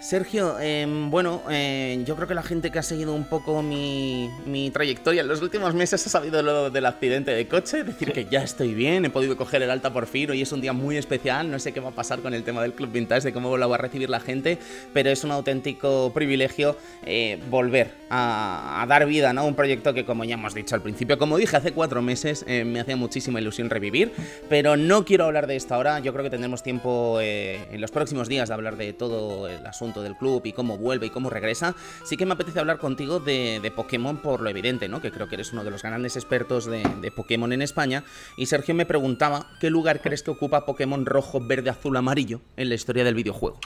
[0.00, 4.30] Sergio, em, bueno, eh, yo creo que la gente que ha seguido un poco mi,
[4.72, 8.42] trayectoria en los últimos meses ha sabido lo del accidente de coche, decir que ya
[8.42, 11.50] estoy bien, he podido coger el alta por fin, hoy es un día muy especial,
[11.50, 13.68] no sé qué va a pasar con el tema del Club Vintage, de cómo lo
[13.68, 14.56] va a recibir la gente,
[14.94, 19.42] pero es un auténtico privilegio eh, volver a, dar vida ¿no?
[19.42, 22.42] a un proyecto que, como ya hemos dicho al principio, como dije hace cuatro meses,
[22.48, 24.12] eh, me hacía muchísima ilusión revivir,
[24.48, 28.28] pero no quiero hablar de esto ahora, yo creo que tendremos tiempo en los próximos
[28.28, 31.74] días de hablar de todo el asunto del club y cómo vuelve y cómo regresa,
[32.04, 35.00] sí que me apetece hablar contigo de, Pokémon por lo evidente, ¿no?
[35.00, 38.04] Que creo que eres uno de los grandes expertos de, Pokémon en España.
[38.36, 42.68] Y Sergio me preguntaba, ¿qué lugar crees que ocupa Pokémon rojo, verde, azul, amarillo en
[42.68, 43.58] la historia del videojuego?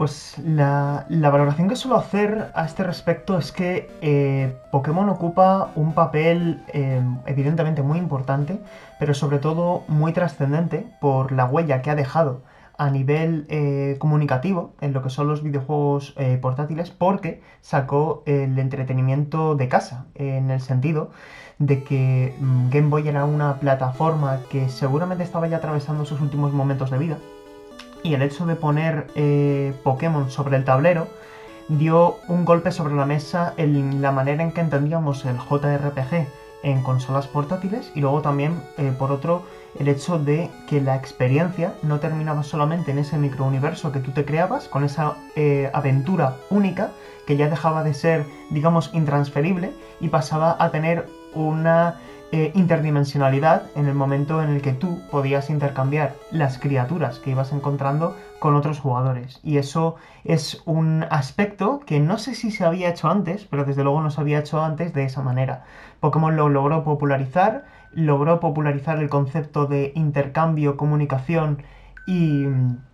[0.00, 5.92] Pues la, valoración que suelo hacer a este respecto es que eh, Pokémon ocupa un
[5.92, 8.58] papel eh, evidentemente muy importante,
[8.98, 12.40] pero sobre todo muy trascendente por la huella que ha dejado
[12.80, 18.58] a nivel eh, comunicativo en lo que son los videojuegos eh, portátiles porque sacó el
[18.58, 21.10] entretenimiento de casa, en el sentido
[21.58, 26.54] de que mm, Game Boy era una plataforma que seguramente estaba ya atravesando sus últimos
[26.54, 27.18] momentos de vida
[28.02, 31.06] y el hecho de poner eh, Pokémon sobre el tablero
[31.68, 36.26] dio un golpe sobre la mesa en la manera en que entendíamos el JRPG
[36.62, 38.54] en consolas portátiles y luego también
[38.98, 39.42] por otro
[39.78, 44.24] el hecho de que la experiencia no terminaba solamente en ese microuniverso que tú te
[44.24, 46.90] creabas, con esa eh, aventura única,
[47.26, 52.00] que ya dejaba de ser, digamos, intransferible y pasaba a tener una
[52.32, 57.52] eh, interdimensionalidad en el momento en el que tú podías intercambiar las criaturas que ibas
[57.52, 59.40] encontrando con otros jugadores.
[59.42, 63.82] Y eso es un aspecto que no sé si se había hecho antes, pero desde
[63.82, 65.64] luego no se había hecho antes de esa manera.
[65.98, 71.62] Pokémon lo logró popularizar, logró popularizar el concepto de intercambio, comunicación
[72.06, 72.46] y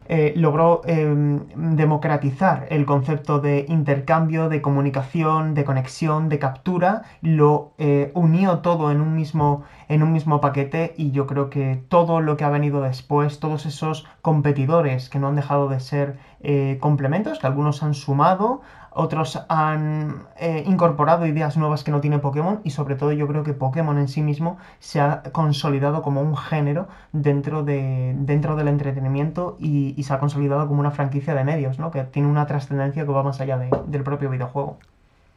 [0.09, 7.73] eh, logró em, democratizar el concepto de intercambio, de comunicación, de conexión, de captura, lo
[7.79, 12.21] eh, unió todo en un, mismo, en un mismo paquete y yo creo que todo
[12.21, 16.79] lo que ha venido después, todos esos competidores que no han dejado de ser eh,
[16.81, 18.61] complementos, que algunos han sumado,
[18.97, 23.43] otros han eh, incorporado ideas nuevas que no tiene Pokémon y sobre todo yo creo
[23.45, 28.69] que Pokémon en sí mismo se ha consolidado como un género dentro, de, dentro del
[28.69, 31.91] entretenimiento y, se ha consolidado como una franquicia de medios, ¿no?
[31.91, 34.79] que tiene una trascendencia que va más allá del propio videojuego.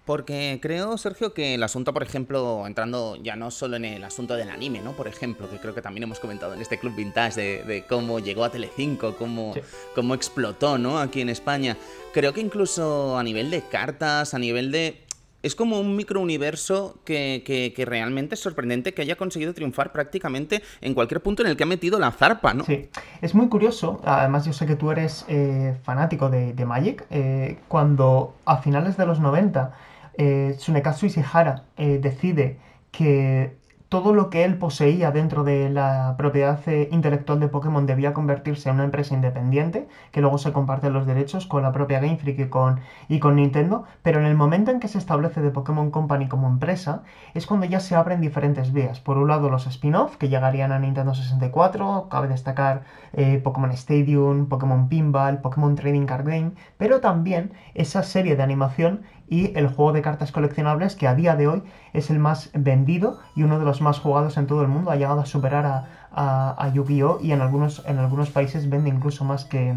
[0.09, 4.35] Porque creo, Sergio, que el asunto, por ejemplo, entrando ya no solo en el asunto
[4.35, 4.93] del anime, ¿no?
[4.93, 8.43] Por ejemplo, que creo que también hemos comentado en este Club Vintage de, cómo llegó
[8.43, 9.53] a Telecinco, cómo,
[9.93, 10.97] cómo explotó, ¿no?
[10.97, 11.77] Aquí en España.
[12.11, 15.05] Creo que incluso a nivel de cartas, a nivel de
[15.43, 20.95] es como un microuniverso que, que, realmente es sorprendente que haya conseguido triunfar prácticamente en
[20.95, 22.65] cualquier punto en el que ha metido la zarpa, ¿no?
[22.65, 22.89] Sí,
[23.21, 24.01] es muy curioso.
[24.03, 27.05] Además, yo sé que tú eres eh, fanático de, Magic.
[27.11, 29.71] Eh, cuando a finales de los 90
[30.19, 32.59] eh, Tsunekatsu Ishihara eh, decide
[32.91, 33.57] que
[33.89, 38.69] todo lo que él poseía dentro de la propiedad eh, intelectual de Pokémon debía convertirse
[38.69, 42.39] en una empresa independiente, que luego se comparten los derechos con la propia Game Freak
[42.39, 45.89] y con, y con Nintendo, pero en el momento en que se establece de Pokémon
[45.89, 47.01] Company como empresa,
[47.33, 48.99] es cuando ya se abren diferentes vías.
[48.99, 54.49] Por un lado los spin-off, que llegarían a Nintendo 64, cabe destacar eh, Pokémon Stadium,
[54.49, 59.93] Pokémon Pinball, Pokémon Trading Card Game, pero también esa serie de animación y el juego
[59.93, 61.63] de cartas coleccionables que a día de hoy
[61.93, 64.91] es el más vendido y uno de los más jugados en todo el mundo.
[64.91, 67.19] Ha llegado a superar a, Yu-Gi-Oh!
[67.21, 69.75] y en algunos, en algunos países vende incluso más que,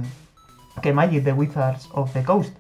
[0.81, 2.57] que Magic, The Wizards of the Coast.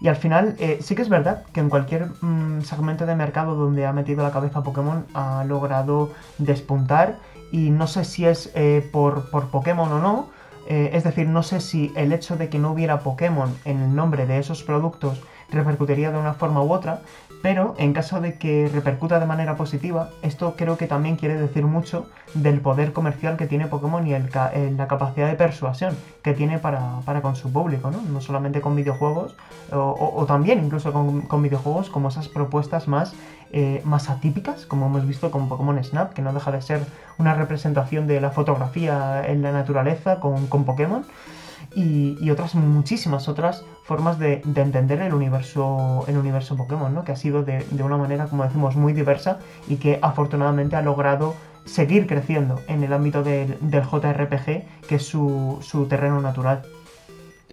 [0.00, 3.54] Y al final, eh, sí que es verdad que en cualquier mm, segmento de mercado
[3.54, 7.16] donde ha metido la cabeza Pokémon ha logrado despuntar.
[7.52, 10.28] Y no sé si es eh, por, por, Pokémon o no.
[10.68, 13.94] Eh, es decir, no sé si el hecho de que no hubiera Pokémon en el
[13.94, 17.00] nombre de esos productos repercutiría de una forma u otra,
[17.44, 21.66] pero en caso de que repercuta de manera positiva, esto creo que también quiere decir
[21.66, 24.30] mucho del poder comercial que tiene Pokémon y el,
[24.78, 28.00] la capacidad de persuasión que tiene para, con su público, ¿no?
[28.00, 29.36] No solamente con videojuegos,
[29.72, 33.12] o, también incluso con, videojuegos como esas propuestas más,
[33.52, 36.80] eh, más atípicas, como hemos visto con Pokémon Snap, que no deja de ser
[37.18, 41.04] una representación de la fotografía en la naturaleza con, con Pokémon
[41.74, 47.04] y, otras muchísimas otras formas de, entender el universo, el universo Pokémon, ¿no?
[47.04, 51.34] que ha sido de, una manera, como decimos, muy diversa y que afortunadamente ha logrado
[51.64, 56.62] seguir creciendo en el ámbito del, JRPG, que es su terreno natural.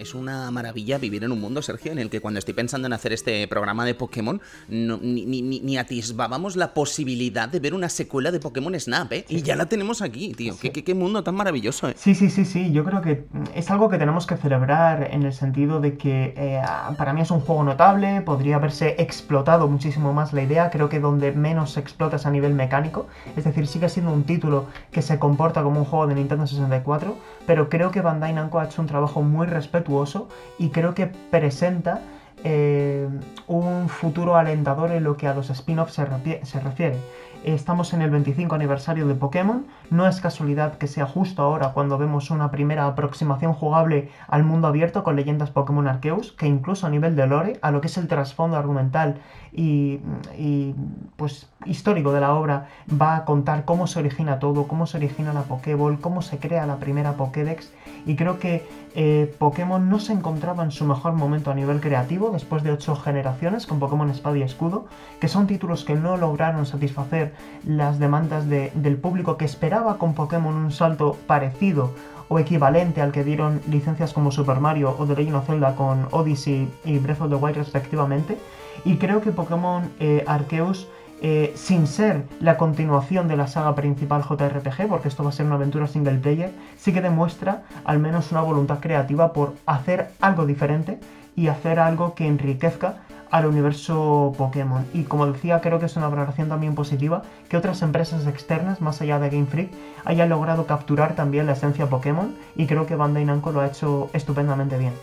[0.01, 2.93] Es una maravilla vivir en un mundo, Sergio, en el que cuando estoy pensando en
[2.93, 8.39] hacer este programa de Pokémon, ni, ni, atisbábamos la posibilidad de ver una secuela de
[8.39, 9.25] Pokémon Snap, ¿eh?
[9.29, 10.55] Y ya la tenemos aquí, tío.
[10.59, 11.93] ¿Qué, mundo tan maravilloso, ¿eh?
[11.95, 12.71] Sí, sí, sí, sí.
[12.71, 16.63] Yo creo que es algo que tenemos que celebrar en el sentido de que eh,
[16.97, 20.71] para mí es un juego notable, podría haberse explotado muchísimo más la idea.
[20.71, 23.05] Creo que donde menos se explota es a nivel mecánico.
[23.37, 27.15] Es decir, sigue siendo un título que se comporta como un juego de Nintendo 64,
[27.45, 29.90] pero creo que Bandai Namco ha hecho un trabajo muy respetuoso
[30.57, 32.01] y creo que presenta
[32.43, 33.07] eh,
[33.47, 36.97] un futuro alentador en lo que a los spin-offs se, refiere.
[37.43, 41.97] Estamos en el 25 aniversario de Pokémon, no es casualidad que sea justo ahora cuando
[41.97, 46.89] vemos una primera aproximación jugable al mundo abierto con leyendas Pokémon Arceus, que incluso a
[46.89, 49.17] nivel de lore, a lo que es el trasfondo argumental
[49.51, 49.99] y,
[51.15, 55.33] pues histórico de la obra, va a contar cómo se origina todo, cómo se origina
[55.33, 57.71] la Pokéball, cómo se crea la primera Pokédex
[58.05, 62.31] y creo que eh, Pokémon no se encontraba en su mejor momento a nivel creativo
[62.31, 64.85] después de ocho generaciones con Pokémon Espada y Escudo,
[65.19, 67.33] que son títulos que no lograron satisfacer
[67.65, 71.91] las demandas del público que esperaba con Pokémon un salto parecido
[72.27, 76.07] o equivalente al que dieron licencias como Super Mario o The Legend of Zelda con
[76.11, 78.37] Odyssey y Breath of the Wild respectivamente.
[78.85, 80.87] Y creo que Pokémon eh, Arceus
[81.21, 85.45] eh, sin ser la continuación de la saga principal JRPG, porque esto va a ser
[85.45, 90.45] una aventura single player, sí que demuestra al menos una voluntad creativa por hacer algo
[90.45, 90.99] diferente
[91.35, 94.85] y hacer algo que enriquezca al universo Pokémon.
[94.93, 99.01] Y como decía, creo que es una valoración también positiva que otras empresas externas, más
[99.01, 99.71] allá de Game Freak,
[100.05, 104.09] hayan logrado capturar también la esencia Pokémon y creo que Bandai Namco lo ha hecho
[104.13, 104.93] estupendamente bien.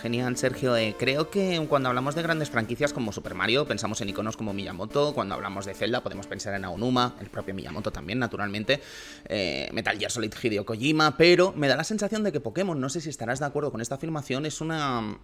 [0.00, 0.76] Genial, Sergio.
[0.76, 4.54] Eh, creo que cuando hablamos de grandes franquicias como Super Mario, pensamos en iconos como
[4.54, 5.12] Miyamoto.
[5.14, 8.80] Cuando hablamos de Zelda, podemos pensar en Aonuma, el propio Miyamoto también, naturalmente.
[9.26, 11.16] Eh, Metal Gear Solid Hideo Kojima.
[11.16, 13.80] Pero me da la sensación de que Pokémon, no sé si estarás de acuerdo con
[13.80, 15.18] esta afirmación, es una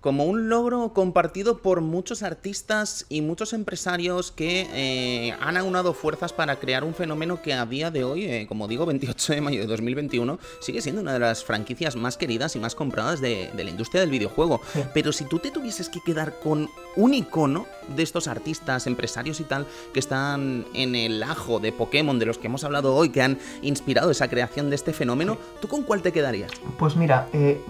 [0.00, 6.32] como un logro compartido por muchos artistas y muchos empresarios que eh, han aunado fuerzas
[6.32, 9.60] para crear un fenómeno que a día de hoy, eh, como digo, 28 de mayo
[9.60, 13.70] de 2021, sigue siendo una de las franquicias más queridas y más compradas de, la
[13.70, 14.60] industria del videojuego.
[14.94, 19.44] Pero si tú te tuvieses que quedar con un icono de estos artistas, empresarios y
[19.44, 23.20] tal, que están en el ajo de Pokémon, de los que hemos hablado hoy, que
[23.20, 26.50] han inspirado esa creación de este fenómeno, ¿tú con cuál te quedarías?
[26.78, 27.60] Pues mira, eh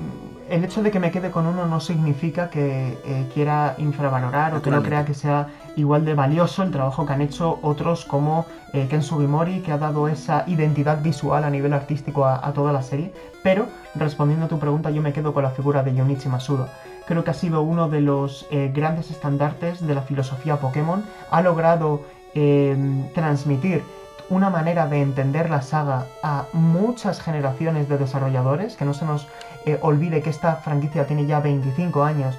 [0.51, 4.61] el hecho de que me quede con uno no significa que eh, quiera infravalorar o
[4.61, 5.47] que no crea que sea
[5.77, 9.79] igual de valioso el trabajo que han hecho otros como eh, Ken Sugimori, que ha
[9.79, 13.13] dado esa identidad visual a nivel artístico a, toda la serie.
[13.45, 16.69] Pero, respondiendo a tu pregunta, yo me quedo con la figura de Yonichi Masuda.
[17.07, 21.05] Creo que ha sido uno de los eh, grandes estandartes de la filosofía Pokémon.
[21.31, 22.03] Ha logrado
[23.13, 23.83] transmitir
[24.31, 29.27] una manera de entender la saga a muchas generaciones de desarrolladores, que no se nos
[29.67, 32.37] eh, olvide que esta franquicia tiene ya 25 años,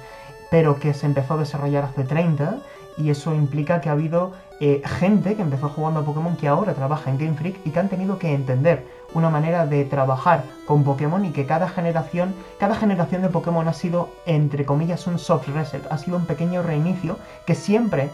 [0.50, 2.58] pero que se empezó a desarrollar hace 30,
[2.98, 6.74] y eso implica que ha habido eh, gente que empezó jugando a Pokémon que ahora
[6.74, 10.84] trabaja en Game Freak y que han tenido que entender una manera de trabajar con
[10.84, 15.48] Pokémon y que cada generación, cada generación de Pokémon ha sido, entre comillas, un soft
[15.48, 18.10] reset, ha sido un pequeño reinicio que siempre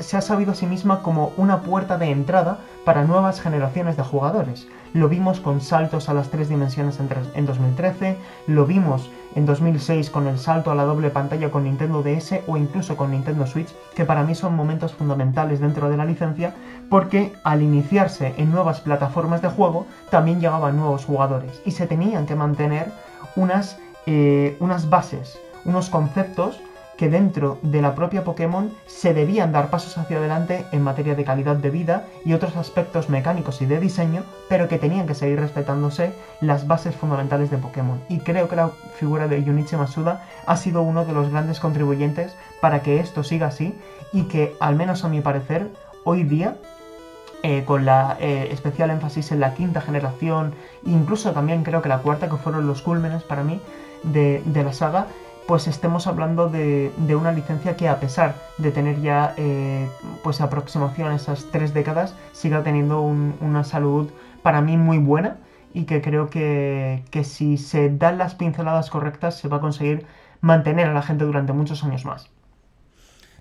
[0.00, 4.02] se ha sabido a sí misma como una puerta de entrada para nuevas generaciones de
[4.02, 4.66] jugadores.
[4.92, 6.98] Lo vimos con saltos a las tres dimensiones
[7.34, 8.16] en, 2013,
[8.48, 12.56] lo vimos en 2006 con el salto a la doble pantalla con Nintendo DS o
[12.56, 16.54] incluso con Nintendo Switch, que para mí son momentos fundamentales dentro de la licencia,
[16.88, 22.26] porque al iniciarse en nuevas plataformas de juego también llegaban nuevos jugadores y se tenían
[22.26, 22.90] que mantener
[23.36, 26.60] unas, eh, unas bases, unos conceptos
[27.00, 31.24] que dentro de la propia Pokémon se debían dar pasos hacia adelante en materia de
[31.24, 35.40] calidad de vida y otros aspectos mecánicos y de diseño, pero que tenían que seguir
[35.40, 38.02] respetándose las bases fundamentales de Pokémon.
[38.10, 42.36] Y creo que la figura de Junichi Masuda ha sido uno de los grandes contribuyentes
[42.60, 43.74] para que esto siga así
[44.12, 45.70] y que, al menos a mi parecer,
[46.04, 46.56] hoy día
[47.42, 50.52] eh, con la eh, especial énfasis en la quinta generación,
[50.84, 53.58] incluso también creo que la cuarta, que fueron los cúlmenes para mí
[54.02, 55.06] de, de la saga,
[55.50, 59.88] pues estemos hablando de, una licencia que a pesar de tener ya eh,
[60.22, 64.10] pues aproximación a esas tres décadas, siga teniendo una salud
[64.44, 65.38] para mí muy buena
[65.74, 70.06] y que creo que, que si se dan las pinceladas correctas se va a conseguir
[70.40, 72.30] mantener a la gente durante muchos años más.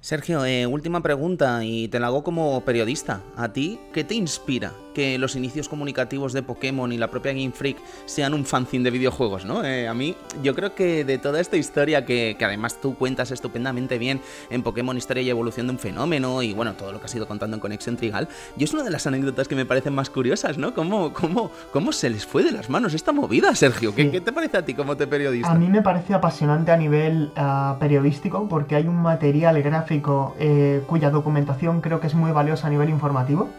[0.02, 3.22] Sergio, eh, última pregunta y te la hago como periodista.
[3.36, 7.52] ¿A ti qué te inspira que los inicios comunicativos de Pokémon y la propia Game
[7.52, 9.64] Freak sean un fanzine de videojuegos, ¿no?
[9.64, 13.98] Eh, a mí, yo creo que de toda esta historia que, además tú cuentas estupendamente
[13.98, 17.16] bien en Pokémon Historia y Evolución de un Fenómeno y bueno, todo lo que has
[17.16, 20.10] ido contando en Conexión Trigal, yo es una de las anécdotas que me parecen más
[20.10, 20.74] curiosas, ¿no?
[20.74, 23.94] ¿Cómo, cómo, cómo se les fue de las manos esta movida, Sergio?
[23.94, 25.52] ¿Qué, ¿qué te parece a ti como te periodista?
[25.52, 30.84] A mí me parece apasionante a nivel ah, periodístico porque hay un material gráfico eh,
[30.88, 33.50] cuya documentación creo que es muy valiosa a nivel informativo.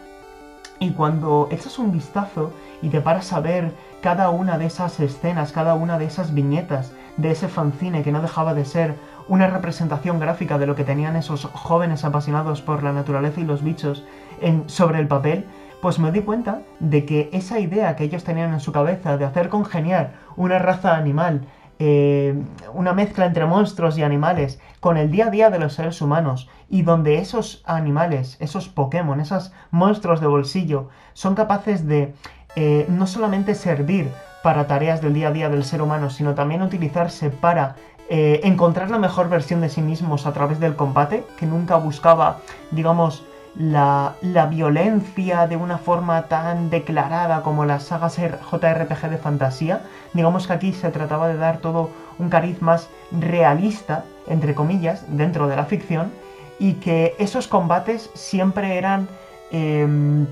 [0.81, 2.51] Y cuando echas un vistazo
[2.81, 3.71] y te paras a ver
[4.01, 8.19] cada una de esas escenas, cada una de esas viñetas de ese fanzine que no
[8.19, 8.95] dejaba de ser
[9.27, 13.63] una representación gráfica de lo que tenían esos jóvenes apasionados por la naturaleza y los
[13.63, 14.03] bichos
[14.41, 15.45] en, sobre el papel,
[15.83, 19.25] pues me di cuenta de que esa idea que ellos tenían en su cabeza de
[19.25, 21.41] hacer congeniar una raza animal
[21.83, 22.35] eh,
[22.75, 26.47] una mezcla entre monstruos y animales con el día a día de los seres humanos
[26.69, 32.13] y donde esos animales, esos Pokémon, esos monstruos de bolsillo son capaces de
[32.55, 34.11] eh, no solamente servir
[34.43, 37.77] para tareas del día a día del ser humano, sino también utilizarse para
[38.09, 42.41] eh, encontrar la mejor versión de sí mismos a través del combate, que nunca buscaba,
[42.69, 43.23] digamos,
[43.55, 44.15] la,
[44.49, 49.81] violencia de una forma tan declarada como las sagas JRPG de fantasía.
[50.13, 55.47] Digamos que aquí se trataba de dar todo un cariz más realista, entre comillas, dentro
[55.47, 56.11] de la ficción,
[56.59, 59.07] y que esos combates siempre eran
[59.51, 60.27] em,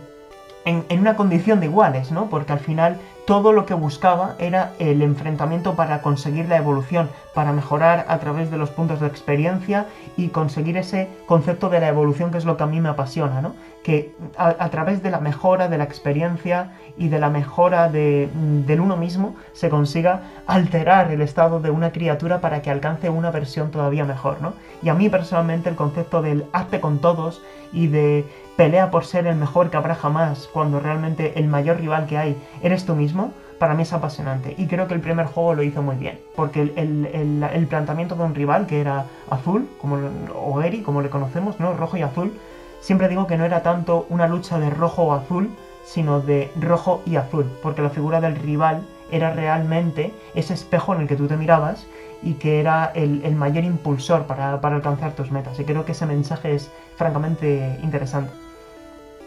[0.65, 2.29] en, una condición de iguales, ¿no?
[2.29, 7.53] Porque al final todo lo que buscaba era el enfrentamiento para conseguir la evolución, para
[7.53, 9.85] mejorar a través de los puntos de experiencia
[10.17, 13.41] y conseguir ese concepto de la evolución que es lo que a mí me apasiona,
[13.41, 13.55] ¿no?
[13.83, 18.29] Que a, través de la mejora de la experiencia y de la mejora de,
[18.65, 23.31] del uno mismo se consiga alterar el estado de una criatura para que alcance una
[23.31, 24.53] versión todavía mejor, ¿no?
[24.81, 28.25] Y a mí personalmente el concepto del arte con todos y de
[28.57, 32.37] pelea por ser el mejor que habrá jamás, cuando realmente el mayor rival que hay
[32.61, 34.55] eres tú mismo, para mí es apasionante.
[34.57, 38.33] Y creo que el primer juego lo hizo muy bien, porque el, planteamiento de un
[38.33, 39.99] rival que era azul, como,
[40.33, 41.73] o Eri, como le conocemos, ¿no?
[41.73, 42.33] Rojo y azul,
[42.79, 45.49] siempre digo que no era tanto una lucha de rojo o azul,
[45.83, 51.01] sino de rojo y azul, porque la figura del rival era realmente ese espejo en
[51.01, 51.85] el que tú te mirabas
[52.21, 55.59] y que era el, mayor impulsor para, para alcanzar tus metas.
[55.59, 58.31] Y creo que ese mensaje es francamente interesante.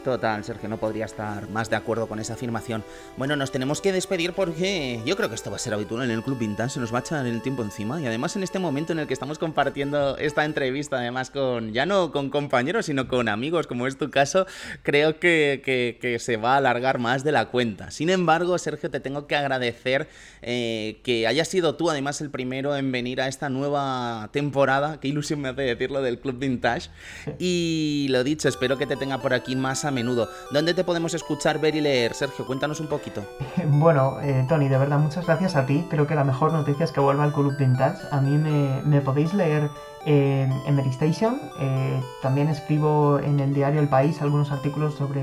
[0.02, 2.82] Total, Sergio, no podría estar más de acuerdo con esa afirmación.
[3.16, 6.10] Bueno, nos tenemos que despedir porque yo creo que esto va a ser habitual en
[6.10, 8.58] el Club Vintage, se nos va a echar el tiempo encima y además en este
[8.58, 13.06] momento en el que estamos compartiendo esta entrevista, además con, ya no con compañeros, sino
[13.06, 14.46] con amigos, como es tu caso,
[14.82, 15.62] creo que,
[16.00, 17.92] que, se va a alargar más de la cuenta.
[17.92, 20.08] Sin embargo, Sergio, te tengo que agradecer
[20.42, 25.08] eh, que hayas sido tú además el primero en venir a esta nueva temporada, qué
[25.08, 26.90] ilusión me hace decirlo, del Club Vintage.
[27.38, 30.28] Y lo dicho, espero que te tenga por aquí más a menudo.
[30.50, 32.14] ¿Dónde te podemos escuchar, ver y leer?
[32.14, 33.22] Sergio, cuéntanos un poquito.
[33.66, 35.86] Bueno, eh, Tony, de verdad, muchas gracias a ti.
[35.90, 37.98] Creo que la mejor noticia es que vuelva al Club Vintage.
[38.10, 39.70] A mí me, podéis leer
[40.04, 41.40] en, en Medistation.
[41.58, 45.22] Eh, también escribo en el diario El País algunos artículos sobre,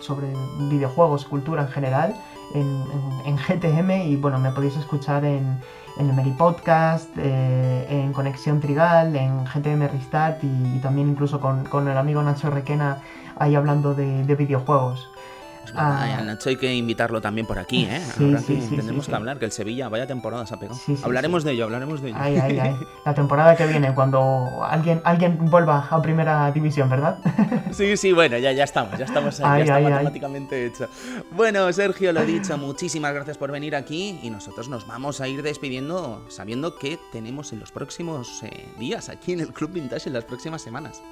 [0.00, 0.28] sobre
[0.70, 2.14] videojuegos, cultura en general,
[2.54, 3.90] en, GTM.
[4.08, 5.58] Y bueno, me podéis escuchar en,
[5.98, 11.64] en el Meri Podcast, eh, en Conexión Trigal, en GTM Restart y, también incluso con,
[11.64, 13.02] con, el amigo Nacho Requena
[13.38, 15.08] ahí hablando de, videojuegos.
[15.62, 16.22] Pues ah.
[16.24, 18.00] Nacho hay que invitarlo también por aquí, ¿eh?
[18.16, 20.78] Sí, sí, sí, tendremos que hablar, que el Sevilla, vaya temporada se ha pegado.
[21.02, 22.18] hablaremos de ello, hablaremos de ello.
[22.18, 22.76] Ay, ay, ay.
[23.04, 27.18] La temporada que viene, cuando alguien, alguien vuelva a primera división, ¿verdad?
[27.70, 30.88] Sí, sí, bueno, ya, ya estamos, ya estamos ahí, ya está matemáticamente hecho.
[31.32, 35.42] Bueno, Sergio, lo dicho, muchísimas gracias por venir aquí y nosotros nos vamos a ir
[35.42, 40.14] despidiendo sabiendo que tenemos en los próximos eh, días aquí en el Club Vintage en
[40.14, 41.02] las próximas semanas.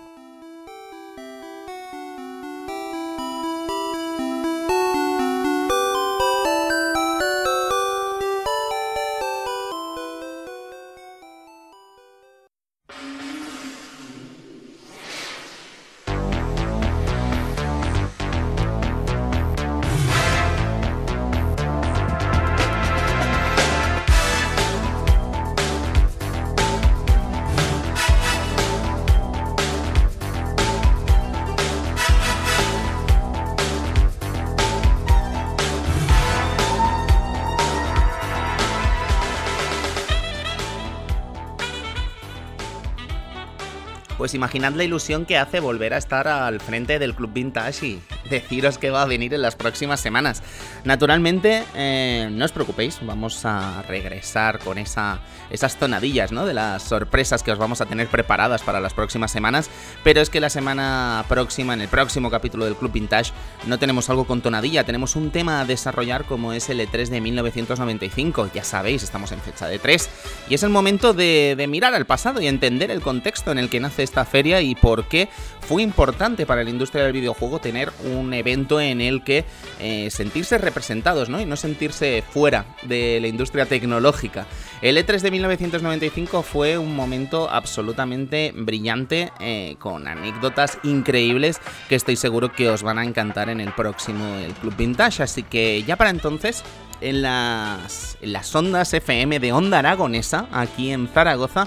[44.37, 47.99] Imaginad la ilusión que hace volver a estar al frente del Club Vintage
[48.29, 50.43] deciros que va a venir en las próximas semanas.
[50.85, 55.21] Naturalmente, eh, no os preocupéis, vamos a regresar con esa,
[55.51, 56.45] esas tonadillas, ¿no?
[56.45, 59.71] De las sorpresas que os vamos a tener preparadas para las próximas semanas.
[60.03, 63.33] Pero es que la semana próxima, en el próximo capítulo del Club Vintage,
[63.67, 67.21] no tenemos algo con tonadilla, tenemos un tema a desarrollar como es el E3 de
[67.21, 68.51] 1995.
[68.53, 70.09] Ya sabéis, estamos en fecha de 3
[70.49, 73.69] y es el momento de, de mirar al pasado y entender el contexto en el
[73.69, 75.29] que nace este feria y por qué
[75.61, 79.45] fue importante para la industria del videojuego tener un evento en el que
[79.81, 81.41] eh, sentirse representados ¿no?
[81.41, 84.47] y no sentirse fuera de la industria tecnológica.
[84.83, 92.17] El E3 de 1995 fue un momento absolutamente brillante eh, con anécdotas increíbles que estoy
[92.17, 95.23] seguro que os van a encantar en el próximo Club Vintage.
[95.23, 96.63] Así que ya para entonces
[97.01, 101.67] en las, en las ondas FM de Onda Aragonesa, aquí en Zaragoza,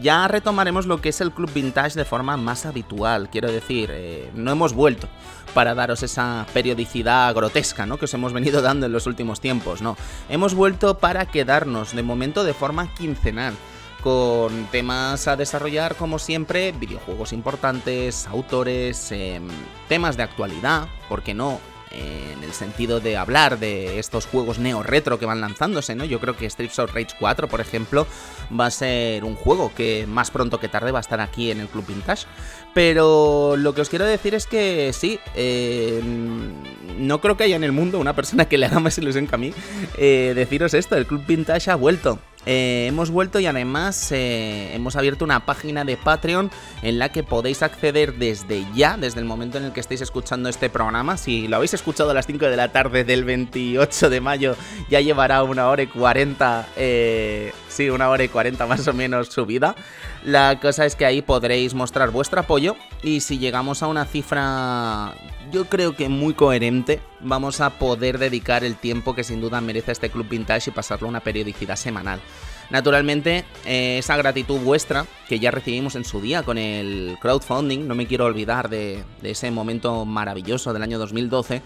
[0.00, 3.28] ya retomaremos lo que es el Club Vintage de forma más habitual.
[3.30, 5.08] Quiero decir, eh, no hemos vuelto
[5.54, 7.98] para daros esa periodicidad grotesca ¿no?
[7.98, 9.96] que os hemos venido dando en los últimos tiempos, no.
[10.28, 13.54] Hemos vuelto para quedarnos de momento de forma quincenal
[14.02, 19.48] con temas a desarrollar como siempre, videojuegos importantes, autores, em,
[19.88, 21.60] temas de actualidad, ¿por qué no?
[21.90, 26.04] En el sentido de hablar de estos juegos neo-retro que van lanzándose, ¿no?
[26.04, 28.06] Yo creo que Streets of Rage 4, por ejemplo,
[28.58, 31.60] va a ser un juego que más pronto que tarde va a estar aquí en
[31.60, 32.26] el Club Vintage.
[32.78, 36.00] Pero lo que os quiero decir es que sí, eh,
[36.96, 39.34] no creo que haya en el mundo una persona que le haga más ilusión que
[39.34, 39.52] a mí
[39.96, 42.20] eh, deciros esto, el Club Vintage ha vuelto.
[42.46, 46.50] Eh, hemos vuelto y además eh, hemos abierto una página de Patreon
[46.82, 50.48] en la que podéis acceder desde ya, desde el momento en el que estéis escuchando
[50.48, 51.16] este programa.
[51.16, 54.56] Si lo habéis escuchado a las 5 de la tarde del 28 de mayo,
[54.88, 59.28] ya llevará una hora y 40, eh, sí, una hora y 40 más o menos
[59.28, 59.76] subida.
[60.24, 62.74] La cosa es que ahí podréis mostrar vuestro apoyo
[63.04, 65.14] y si llegamos a una cifra
[65.52, 69.92] yo creo que muy coherente, vamos a poder dedicar el tiempo que sin duda merece
[69.92, 72.20] este Club Vintage y pasarlo a una periodicidad semanal.
[72.68, 77.94] Naturalmente, eh, esa gratitud vuestra, que ya recibimos en su día con el crowdfunding, no
[77.94, 81.62] me quiero olvidar de, ese momento maravilloso del año 2012,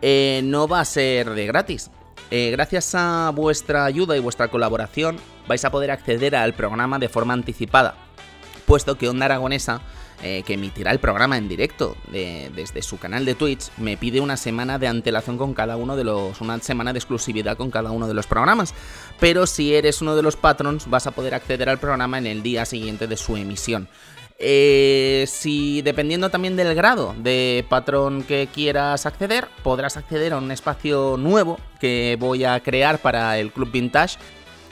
[0.00, 1.90] eh, no va a ser de gratis.
[2.30, 5.18] Eh, gracias a vuestra ayuda y vuestra colaboración
[5.48, 7.96] vais a poder acceder al programa de forma anticipada,
[8.66, 9.80] puesto que Onda Aragonesa
[10.22, 14.36] eh, que emitirá el programa en directo desde su canal de Twitch, me pide una
[14.36, 16.42] semana de antelación con cada uno de los.
[16.42, 18.74] una semana de exclusividad con cada uno de los programas.
[19.18, 22.42] Pero si eres uno de los patrons, vas a poder acceder al programa en el
[22.42, 23.88] día siguiente de su emisión.
[24.42, 30.50] Eh, si dependiendo también del grado de patrón que quieras acceder, podrás acceder a un
[30.50, 34.16] espacio nuevo que voy a crear para el Club Vintage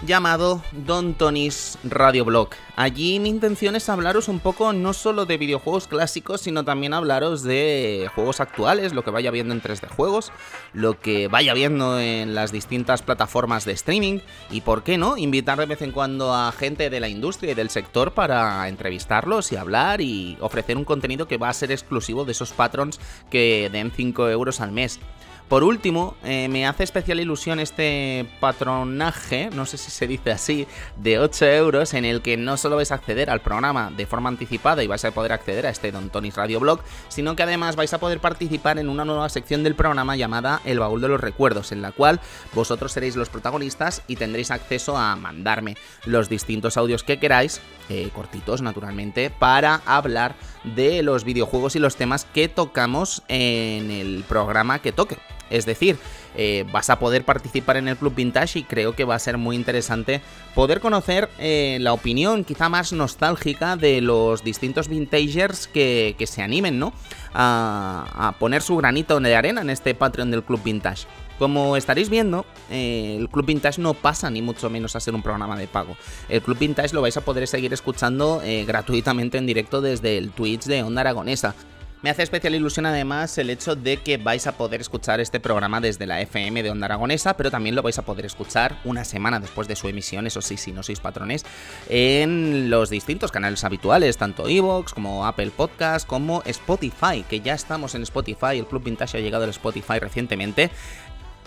[0.07, 2.51] llamado Don Tony's Radio Blog.
[2.77, 7.43] Allí mi intención es hablaros un poco no solo de videojuegos clásicos, sino también hablaros
[7.43, 10.33] de juegos actuales, lo que vaya viendo en 3D juegos,
[10.73, 14.21] lo que vaya viendo en las distintas plataformas de streaming
[14.51, 17.55] y, por qué no, invitar de vez en cuando a gente de la industria y
[17.55, 22.25] del sector para entrevistarlos y hablar y ofrecer un contenido que va a ser exclusivo
[22.25, 25.01] de esos patrons que den 5 euros al mes.
[25.49, 30.67] Por último, eh, me hace especial ilusión este patronaje, no sé si se dice así,
[30.99, 34.29] de 8 euros, en el que no solo vais a acceder al programa de forma
[34.29, 37.77] anticipada y vais a poder acceder a este Don Tony's Radio Blog, sino que además
[37.77, 41.21] vais a poder participar en una nueva sección del programa llamada El Baúl de los
[41.21, 42.21] Recuerdos, en la cual
[42.53, 48.11] vosotros seréis los protagonistas y tendréis acceso a mandarme los distintos audios que queráis, eh,
[48.15, 50.35] cortitos naturalmente, para hablar
[50.65, 55.17] de los videojuegos y los temas que tocamos en el programa que toque.
[55.51, 55.99] Es decir,
[56.37, 59.39] eh, vas a poder participar en el Club Vintage y creo que va a ser
[59.39, 60.21] muy interesante
[60.55, 66.79] poder conocer eh, la opinión quizá más nostálgica de los distintos vintagers que, se animen,
[66.79, 66.93] ¿no?
[67.35, 71.07] A, poner su granito de arena en este Patreon del Club Vintage.
[71.39, 75.23] Como estaréis viendo, eh, el Club Vintage no pasa ni mucho menos a ser un
[75.23, 75.97] programa de pago.
[76.29, 80.65] El Club Vintage lo vais a poder seguir escuchando gratuitamente en directo desde el Twitch
[80.65, 81.55] de Onda Aragonesa.
[82.01, 85.81] Me hace especial ilusión además el hecho de que vais a poder escuchar este programa
[85.81, 89.41] desde la FM de Onda Aragonesa, pero también lo vais a poder escuchar una semana
[89.41, 91.45] después de su emisión, eso sí, si no sois patrones,
[91.89, 97.97] en los distintos canales habituales, tanto Evox como Apple Podcast, como Spotify, que ya estamos
[97.97, 100.71] en Spotify, el Club Vintage ha llegado al Spotify recientemente.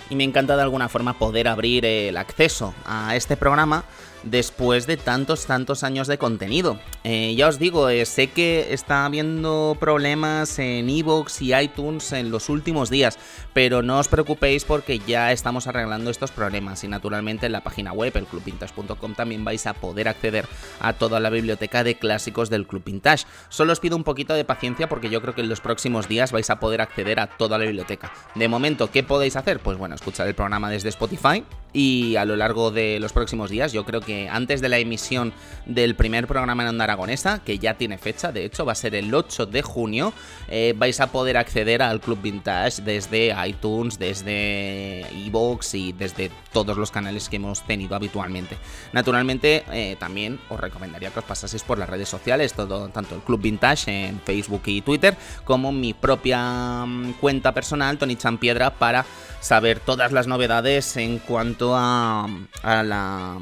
[0.09, 3.85] Y me encanta de alguna forma poder abrir el acceso a este programa
[4.23, 6.79] después de tantos, tantos años de contenido.
[7.03, 12.31] Eh, ya os digo, eh, sé que está habiendo problemas en Evox y iTunes en
[12.31, 13.17] los últimos días,
[13.53, 17.93] pero no os preocupéis porque ya estamos arreglando estos problemas y naturalmente en la página
[17.93, 20.47] web, el clubvintage.com, también vais a poder acceder
[20.79, 23.25] a toda la biblioteca de clásicos del Club Vintage.
[23.49, 26.31] Solo os pido un poquito de paciencia porque yo creo que en los próximos días
[26.31, 28.11] vais a poder acceder a toda la biblioteca.
[28.35, 29.59] De momento, ¿qué podéis hacer?
[29.59, 31.43] Pues bueno, escuchar el programa desde Spotify
[31.73, 35.33] y a lo largo de los próximos días, yo creo que antes de la emisión
[35.65, 38.95] del primer programa en Onda Aragonesa, que ya tiene fecha, de hecho va a ser
[38.95, 40.13] el 8 de junio,
[40.47, 46.77] eh, vais a poder acceder al Club Vintage desde iTunes, desde Evox y desde todos
[46.77, 48.57] los canales que hemos tenido habitualmente.
[48.93, 53.41] Naturalmente, eh, también os recomendaría que os pasaseis por las redes sociales, tanto el Club
[53.41, 59.05] Vintage en Facebook y Twitter, como mi propia mm, cuenta personal, Tony Champiedra, para
[59.41, 62.27] saber todas las novedades en cuanto a,
[62.63, 63.37] a, la,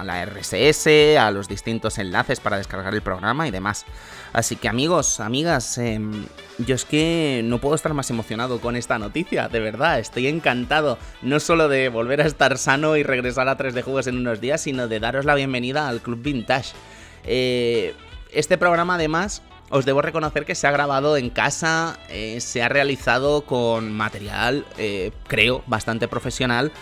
[0.00, 3.86] a, la, RSS, a los distintos enlaces para descargar el programa y demás.
[4.32, 6.26] Así que amigos, amigas, em,
[6.58, 10.98] yo es que no puedo estar más emocionado con esta noticia, de verdad, estoy encantado
[11.22, 14.60] no solo de volver a estar sano y regresar a 3D Juegos en unos días,
[14.62, 16.72] sino de daros la bienvenida al Club Vintage.
[17.24, 17.94] Eh,
[18.32, 22.68] este programa además os debo reconocer que se ha grabado en casa, eh, se ha
[22.68, 26.72] realizado con material, eh, creo, bastante profesional,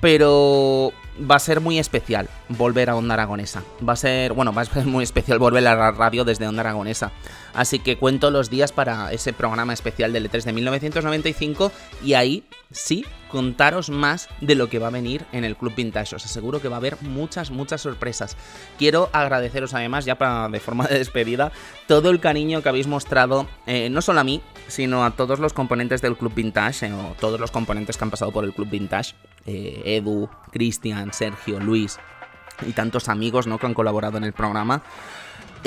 [0.00, 3.62] pero va a ser muy especial volver a Onda Aragonesa.
[3.86, 6.60] Va a ser, bueno, va a ser muy especial volver a la radio desde Onda
[6.60, 7.12] Aragonesa.
[7.56, 11.72] Así que cuento los días para ese programa especial del E3 de 1995
[12.04, 16.16] y ahí sí contaros más de lo que va a venir en el Club Vintage.
[16.16, 18.36] Os aseguro que va a haber muchas, muchas sorpresas.
[18.78, 21.50] Quiero agradeceros además, ya para, de forma de despedida,
[21.88, 25.54] todo el cariño que habéis mostrado, eh, no solo a mí, sino a todos los
[25.54, 28.68] componentes del Club Vintage, eh, o todos los componentes que han pasado por el Club
[28.68, 29.14] Vintage.
[29.46, 31.98] Eh, Edu, Cristian, Sergio, Luis
[32.66, 33.58] y tantos amigos ¿no?
[33.58, 34.82] que han colaborado en el programa.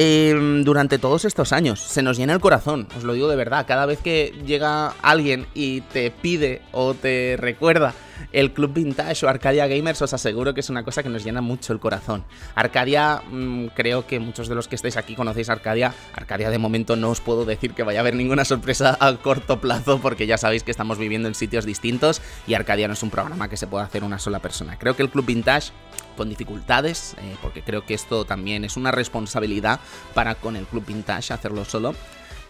[0.02, 1.82] Em, durante todos estos años.
[1.82, 3.66] Se nos llena el corazón, os lo digo de verdad.
[3.68, 7.94] Cada vez que llega alguien y te pide o te recuerda
[8.32, 11.42] el Club Vintage o Arcadia Gamers, os aseguro que es una cosa que nos llena
[11.42, 12.24] mucho el corazón.
[12.56, 15.94] Arcadia, mm, creo que muchos de los que estáis aquí conocéis Arcadia.
[16.14, 19.60] Arcadia de momento no os puedo decir que vaya a haber ninguna sorpresa a corto
[19.60, 23.10] plazo porque ya sabéis que estamos viviendo en sitios distintos y Arcadia no es un
[23.10, 24.78] programa que se pueda hacer una sola persona.
[24.80, 25.74] Creo que el Club Vintage
[26.20, 29.80] con dificultades, eh, porque creo que esto también es una responsabilidad
[30.14, 31.96] para con el Club Vintage hacerlo solo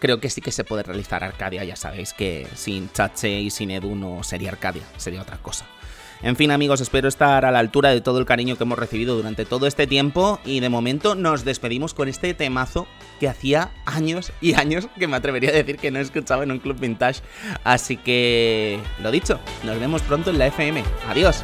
[0.00, 1.62] creo que sí que se puede realizar Arcadia.
[1.62, 5.66] Ya sabéis que sin Chache y sin Edu no sería Arcadia, sería otra cosa.
[6.22, 9.16] En fin amigos, espero estar a la altura de todo el cariño que hemos recibido
[9.16, 12.86] durante todo este tiempo y de momento nos despedimos con este temazo
[13.20, 16.58] que hacía años y años que me atrevería a decir que no escuchaba en un
[16.58, 17.22] club vintage.
[17.64, 20.84] Así que, lo dicho, nos vemos pronto en la FM.
[21.08, 21.42] Adiós.